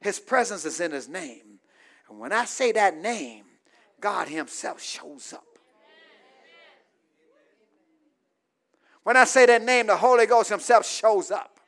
[0.00, 1.60] His presence is in his name.
[2.08, 3.44] And when I say that name,
[4.00, 5.44] God himself shows up.
[9.02, 11.58] When I say that name, the Holy Ghost himself shows up.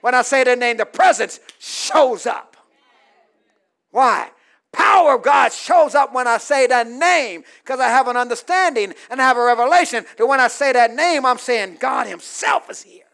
[0.00, 2.56] When I say that name, the presence shows up.
[3.90, 4.30] Why?
[4.72, 8.94] Power of God shows up when I say that name because I have an understanding
[9.10, 12.70] and I have a revelation that when I say that name, I'm saying God Himself
[12.70, 13.04] is here.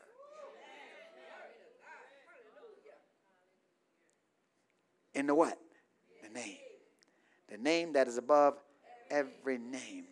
[5.14, 5.58] In the what?
[6.22, 6.58] The name.
[7.50, 8.58] The name that is above
[9.10, 10.04] every name.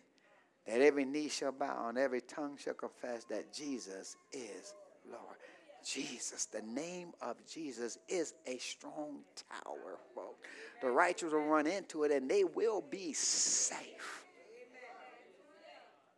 [0.65, 4.73] That every knee shall bow and every tongue shall confess that Jesus is
[5.07, 5.37] Lord.
[5.85, 9.19] Jesus, the name of Jesus is a strong
[9.51, 10.47] tower, folks.
[10.81, 14.25] The righteous will run into it and they will be safe.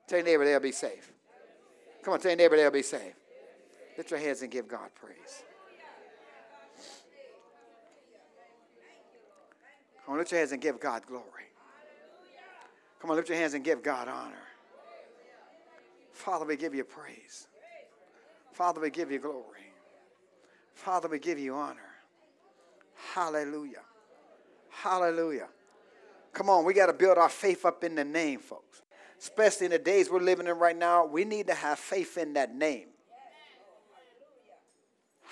[0.07, 1.11] Tell your neighbor they'll be safe.
[2.01, 3.13] Come on, tell your neighbor they'll be safe.
[3.97, 5.43] Lift your hands and give God praise.
[10.05, 11.23] Come on, lift your hands and give God glory.
[13.01, 14.35] Come on, lift your hands and give God honor.
[16.13, 17.47] Father, we give you praise.
[18.57, 19.69] Father, we give you glory.
[20.73, 21.77] Father, we give you honor.
[23.13, 23.83] Hallelujah.
[24.71, 25.47] Hallelujah.
[26.33, 28.81] Come on, we got to build our faith up in the name, folks.
[29.19, 32.33] Especially in the days we're living in right now, we need to have faith in
[32.33, 32.87] that name.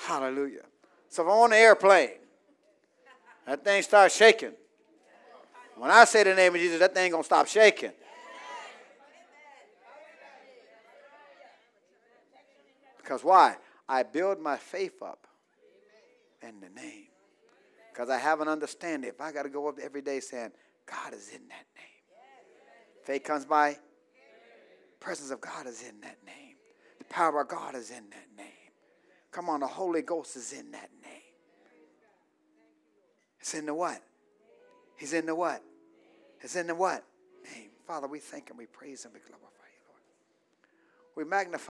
[0.05, 0.65] Hallelujah.
[1.09, 2.19] So if I'm on an airplane,
[3.47, 4.53] that thing starts shaking.
[5.77, 7.91] When I say the name of Jesus, that thing gonna stop shaking.
[13.05, 13.55] Because why?
[13.87, 15.27] I build my faith up
[16.41, 17.05] in the name.
[17.93, 19.07] Because I have an understanding.
[19.07, 20.49] If I got to go up every day saying,
[20.87, 21.85] God is in that name.
[23.03, 23.77] Faith comes by,
[24.99, 26.55] presence of God is in that name.
[26.97, 28.47] The power of God is in that name.
[29.31, 31.11] Come on, the Holy Ghost is in that name.
[33.39, 34.01] It's in the what?
[34.97, 35.61] He's in the what?
[36.41, 37.03] It's in the what?
[37.53, 37.69] Name.
[37.85, 40.01] Father, we thank and we praise and we glorify you, Lord.
[41.15, 41.63] We magnify.